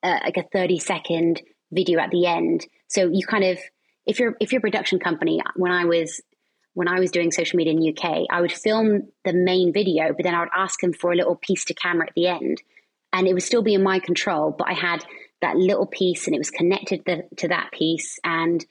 [0.03, 2.67] uh, like a 30 second video at the end.
[2.89, 3.59] So you kind of
[4.05, 6.21] if you're if you're a production company, when I was
[6.75, 10.25] when I was doing social media in UK, I would film the main video, but
[10.25, 12.63] then I would ask them for a little piece to camera at the end,
[13.13, 14.55] and it would still be in my control.
[14.57, 15.05] But I had
[15.41, 18.19] that little piece, and it was connected the, to that piece.
[18.25, 18.65] And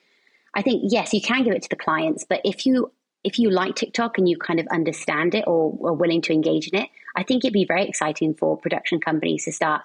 [0.54, 2.92] I think yes, you can give it to the clients, but if you
[3.24, 6.68] if you like TikTok and you kind of understand it or are willing to engage
[6.68, 9.82] in it, I think it'd be very exciting for production companies to start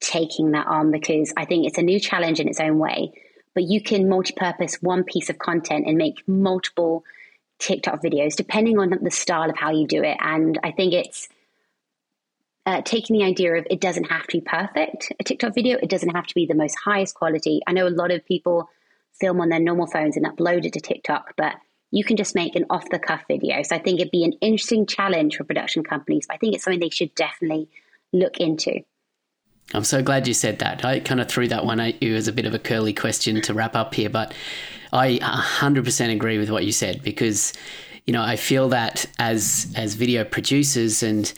[0.00, 3.12] taking that on because I think it's a new challenge in its own way
[3.58, 7.02] but you can multi-purpose one piece of content and make multiple
[7.58, 10.16] TikTok videos depending on the style of how you do it.
[10.20, 11.28] And I think it's
[12.64, 15.76] uh, taking the idea of it doesn't have to be perfect, a TikTok video.
[15.82, 17.60] It doesn't have to be the most highest quality.
[17.66, 18.70] I know a lot of people
[19.20, 21.56] film on their normal phones and upload it to TikTok, but
[21.90, 23.62] you can just make an off the cuff video.
[23.62, 26.26] So I think it'd be an interesting challenge for production companies.
[26.30, 27.68] I think it's something they should definitely
[28.12, 28.80] look into.
[29.74, 30.84] I'm so glad you said that.
[30.84, 33.40] I kind of threw that one at you as a bit of a curly question
[33.42, 34.32] to wrap up here, but
[34.92, 37.52] I 100% agree with what you said because
[38.06, 41.30] you know I feel that as as video producers and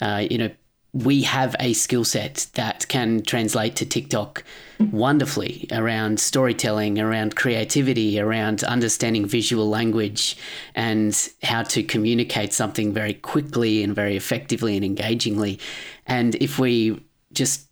[0.00, 0.50] uh, you know
[0.94, 4.44] we have a skill set that can translate to TikTok
[4.92, 10.36] wonderfully around storytelling, around creativity, around understanding visual language
[10.76, 15.58] and how to communicate something very quickly and very effectively and engagingly.
[16.06, 17.66] And if we just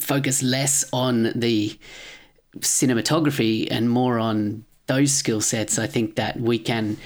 [0.00, 1.78] focus less on the
[2.58, 6.96] cinematography and more on those skill sets, I think that we can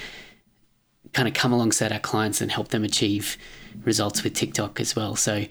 [1.12, 3.36] kind of come alongside our clients and help them achieve
[3.84, 5.16] results with TikTok as well.
[5.16, 5.44] So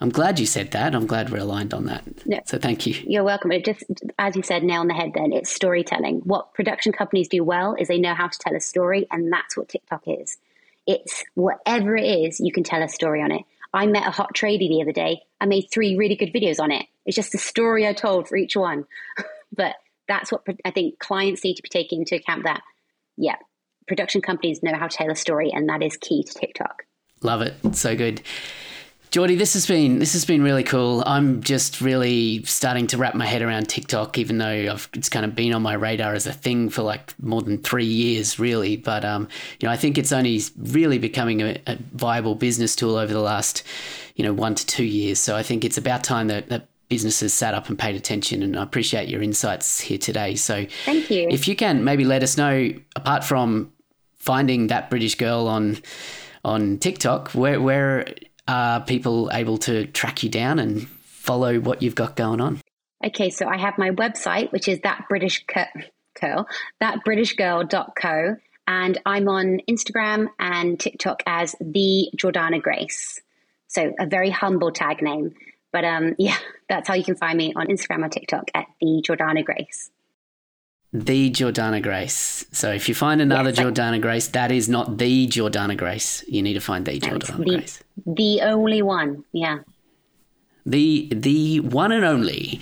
[0.00, 0.94] I'm glad you said that.
[0.94, 2.04] I'm glad we're aligned on that.
[2.48, 2.94] So thank you.
[3.06, 3.52] You're welcome.
[3.52, 3.84] It just,
[4.18, 6.20] as you said, nail on the head then, it's storytelling.
[6.24, 9.56] What production companies do well is they know how to tell a story, and that's
[9.56, 10.38] what TikTok is.
[10.86, 13.42] It's whatever it is, you can tell a story on it.
[13.72, 15.22] I met a hot tradie the other day.
[15.40, 16.86] I made three really good videos on it.
[17.04, 18.86] It's just the story I told for each one.
[19.52, 19.76] but
[20.08, 22.62] that's what I think clients need to be taking into account that,
[23.16, 23.36] yeah,
[23.86, 26.84] production companies know how to tell a story, and that is key to TikTok.
[27.22, 27.54] Love it.
[27.74, 28.22] So good.
[29.10, 31.02] Geordie, this has been this has been really cool.
[31.04, 35.26] I'm just really starting to wrap my head around TikTok, even though I've, it's kind
[35.26, 38.76] of been on my radar as a thing for like more than three years, really.
[38.76, 39.26] But um,
[39.58, 43.20] you know, I think it's only really becoming a, a, viable business tool over the
[43.20, 43.64] last,
[44.14, 45.18] you know, one to two years.
[45.18, 48.44] So I think it's about time that, that businesses sat up and paid attention.
[48.44, 50.36] And I appreciate your insights here today.
[50.36, 51.26] So thank you.
[51.28, 53.72] If you can maybe let us know, apart from
[54.18, 55.78] finding that British girl on
[56.44, 58.06] on TikTok, where where
[58.48, 62.60] are people able to track you down and follow what you've got going on?
[63.04, 65.44] Okay, so I have my website, which is that British
[66.20, 66.46] girl,
[66.82, 68.36] thatbritishgirl.co,
[68.66, 73.20] and I'm on Instagram and TikTok as the Jordana Grace.
[73.68, 75.34] So a very humble tag name,
[75.72, 76.36] but um, yeah,
[76.68, 79.90] that's how you can find me on Instagram or TikTok at the Jordana Grace
[80.92, 82.44] the Jordana Grace.
[82.52, 86.24] So if you find another yes, Jordana Grace, that is not the Jordana Grace.
[86.26, 87.82] You need to find the Jordana the, Grace.
[88.06, 89.58] The only one, yeah.
[90.66, 92.60] The the one and only.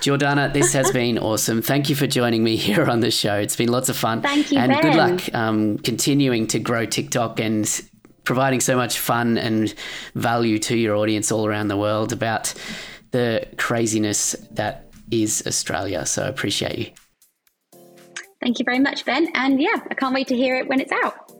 [0.00, 1.62] Jordana, this has been awesome.
[1.62, 3.36] Thank you for joining me here on the show.
[3.36, 4.20] It's been lots of fun.
[4.20, 4.82] Thank you, and ben.
[4.82, 7.82] good luck um, continuing to grow TikTok and
[8.24, 9.74] providing so much fun and
[10.14, 12.54] value to your audience all around the world about
[13.10, 16.06] the craziness that is Australia.
[16.06, 17.01] So I appreciate you.
[18.42, 19.28] Thank you very much, Ben.
[19.34, 21.32] And yeah, I can't wait to hear it when it's out.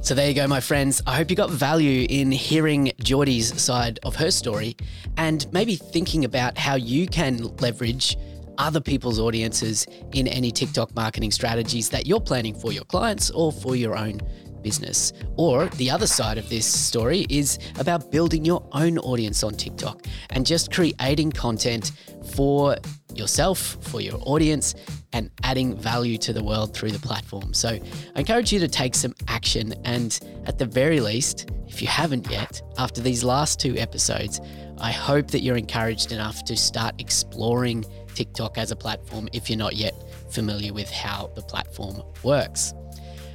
[0.00, 1.02] So there you go, my friends.
[1.06, 4.76] I hope you got value in hearing Geordie's side of her story
[5.16, 8.16] and maybe thinking about how you can leverage
[8.58, 13.52] other people's audiences in any TikTok marketing strategies that you're planning for your clients or
[13.52, 14.20] for your own
[14.62, 15.12] business.
[15.36, 20.06] Or the other side of this story is about building your own audience on TikTok
[20.30, 21.92] and just creating content
[22.34, 22.76] for
[23.14, 24.74] yourself, for your audience
[25.12, 27.52] and adding value to the world through the platform.
[27.52, 29.74] So I encourage you to take some action.
[29.84, 34.40] And at the very least, if you haven't yet, after these last two episodes,
[34.78, 37.84] I hope that you're encouraged enough to start exploring
[38.14, 39.94] TikTok as a platform if you're not yet
[40.32, 42.74] familiar with how the platform works.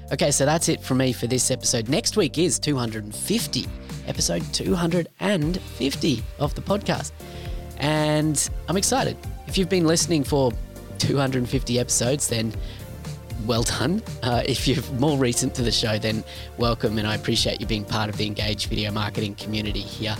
[0.10, 1.89] Okay, so that's it from me for this episode.
[1.89, 3.68] Next week is 250,
[4.08, 7.12] episode 250 of the podcast.
[7.80, 9.18] And I'm excited.
[9.47, 10.53] If you've been listening for
[10.99, 12.53] 250 episodes, then
[13.45, 14.01] well done.
[14.24, 16.24] Uh, if you're more recent to the show, then
[16.58, 20.16] welcome, and I appreciate you being part of the engaged video marketing community here.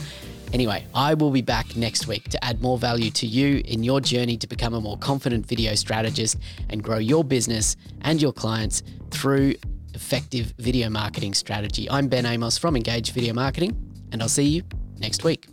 [0.52, 4.02] Anyway, I will be back next week to add more value to you in your
[4.02, 6.38] journey to become a more confident video strategist
[6.70, 9.56] and grow your business and your clients through
[9.94, 11.90] effective video marketing strategy.
[11.90, 13.76] I'm Ben Amos from Engage Video Marketing,
[14.12, 14.64] and I'll see you
[15.00, 15.48] next week.